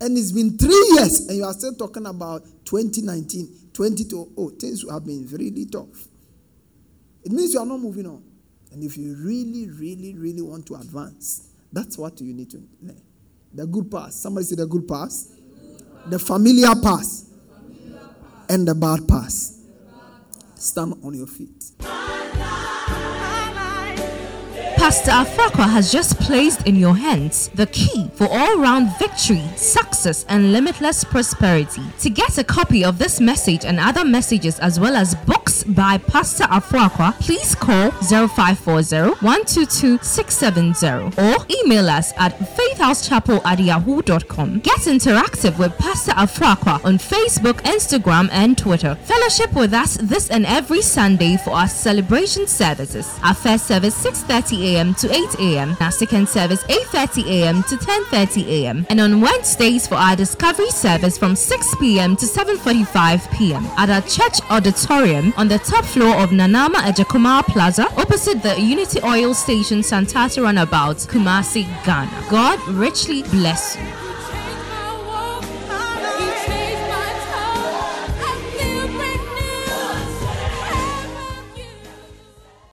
And 0.00 0.18
it's 0.18 0.32
been 0.32 0.58
three 0.58 0.92
years, 0.96 1.20
and 1.28 1.38
you 1.38 1.44
are 1.44 1.54
still 1.54 1.74
talking 1.74 2.06
about 2.06 2.44
2019, 2.64 3.70
2020. 3.72 4.32
Oh, 4.36 4.50
things 4.50 4.84
have 4.90 5.06
been 5.06 5.26
really 5.28 5.66
tough. 5.66 6.08
It 7.24 7.32
means 7.32 7.54
you 7.54 7.60
are 7.60 7.66
not 7.66 7.80
moving 7.80 8.06
on. 8.06 8.25
And 8.76 8.84
if 8.84 8.98
you 8.98 9.16
really, 9.16 9.70
really, 9.70 10.14
really 10.18 10.42
want 10.42 10.66
to 10.66 10.74
advance, 10.74 11.48
that's 11.72 11.96
what 11.96 12.20
you 12.20 12.34
need 12.34 12.50
to 12.50 12.58
learn. 12.82 13.00
The 13.54 13.66
good 13.66 13.90
pass. 13.90 14.14
Somebody 14.16 14.44
say 14.44 14.56
the 14.56 14.66
good 14.66 14.86
pass. 14.86 15.32
The 16.04 16.18
familiar 16.18 16.74
pass, 16.82 17.24
And 18.50 18.68
the 18.68 18.74
bad 18.74 19.08
pass. 19.08 19.62
Stand 20.56 20.92
on 21.02 21.14
your 21.14 21.26
feet. 21.26 21.64
Pastor 24.86 25.10
uh, 25.10 25.24
Afrakwa 25.24 25.68
has 25.68 25.90
just 25.90 26.16
placed 26.20 26.64
in 26.64 26.76
your 26.76 26.94
hands 26.94 27.48
the 27.48 27.66
key 27.66 28.08
for 28.14 28.28
all 28.30 28.60
round 28.60 28.96
victory, 29.00 29.42
success, 29.56 30.24
and 30.28 30.52
limitless 30.52 31.02
prosperity. 31.02 31.82
To 32.02 32.08
get 32.08 32.38
a 32.38 32.44
copy 32.44 32.84
of 32.84 32.96
this 32.96 33.20
message 33.20 33.64
and 33.64 33.80
other 33.80 34.04
messages, 34.04 34.60
as 34.60 34.78
well 34.78 34.94
as 34.94 35.16
books 35.16 35.64
by 35.64 35.98
Pastor 35.98 36.44
Afrakwa, 36.44 37.18
please 37.18 37.56
call 37.56 37.90
0540 37.90 39.18
122 39.26 39.98
670 40.00 41.20
or 41.20 41.44
email 41.64 41.90
us 41.90 42.12
at 42.16 42.38
faithhousechapel 42.38 43.44
at 43.44 43.58
yahoo.com. 43.58 44.60
Get 44.60 44.82
interactive 44.82 45.58
with 45.58 45.76
Pastor 45.78 46.12
Afrakwa 46.12 46.84
on 46.84 46.98
Facebook, 46.98 47.58
Instagram, 47.62 48.28
and 48.30 48.56
Twitter. 48.56 48.94
Fellowship 49.02 49.52
with 49.52 49.74
us 49.74 49.96
this 49.96 50.30
and 50.30 50.46
every 50.46 50.80
Sunday 50.80 51.38
for 51.38 51.50
our 51.50 51.68
celebration 51.68 52.46
services. 52.46 53.18
Our 53.24 53.34
first 53.34 53.66
service 53.66 54.00
6:30 54.00 54.74
a.m 54.74 54.75
a.m. 54.76 54.94
to 54.94 55.12
8 55.12 55.34
a.m. 55.40 55.76
Our 55.80 55.90
second 55.90 56.28
service 56.28 56.62
8:30 56.64 57.26
a.m. 57.26 57.62
to 57.64 57.76
10:30 57.76 58.46
a.m. 58.48 58.86
And 58.90 59.00
on 59.00 59.20
Wednesdays 59.20 59.86
for 59.86 59.94
our 59.96 60.16
discovery 60.16 60.70
service 60.70 61.16
from 61.18 61.34
6 61.34 61.74
p.m. 61.80 62.16
to 62.16 62.26
7:45 62.26 63.32
p.m. 63.36 63.64
at 63.78 63.90
our 63.90 64.02
church 64.02 64.38
auditorium 64.50 65.32
on 65.36 65.48
the 65.48 65.58
top 65.58 65.84
floor 65.84 66.16
of 66.16 66.30
Nanama 66.30 66.80
Ejakuma 66.90 67.42
Plaza, 67.44 67.86
opposite 67.96 68.42
the 68.42 68.60
Unity 68.60 69.00
Oil 69.02 69.34
Station, 69.34 69.80
Santasi 69.80 70.42
Runabout, 70.42 70.96
Kumasi, 71.08 71.64
Ghana. 71.84 72.26
God 72.30 72.58
richly 72.68 73.22
bless 73.22 73.76
you. 73.76 74.05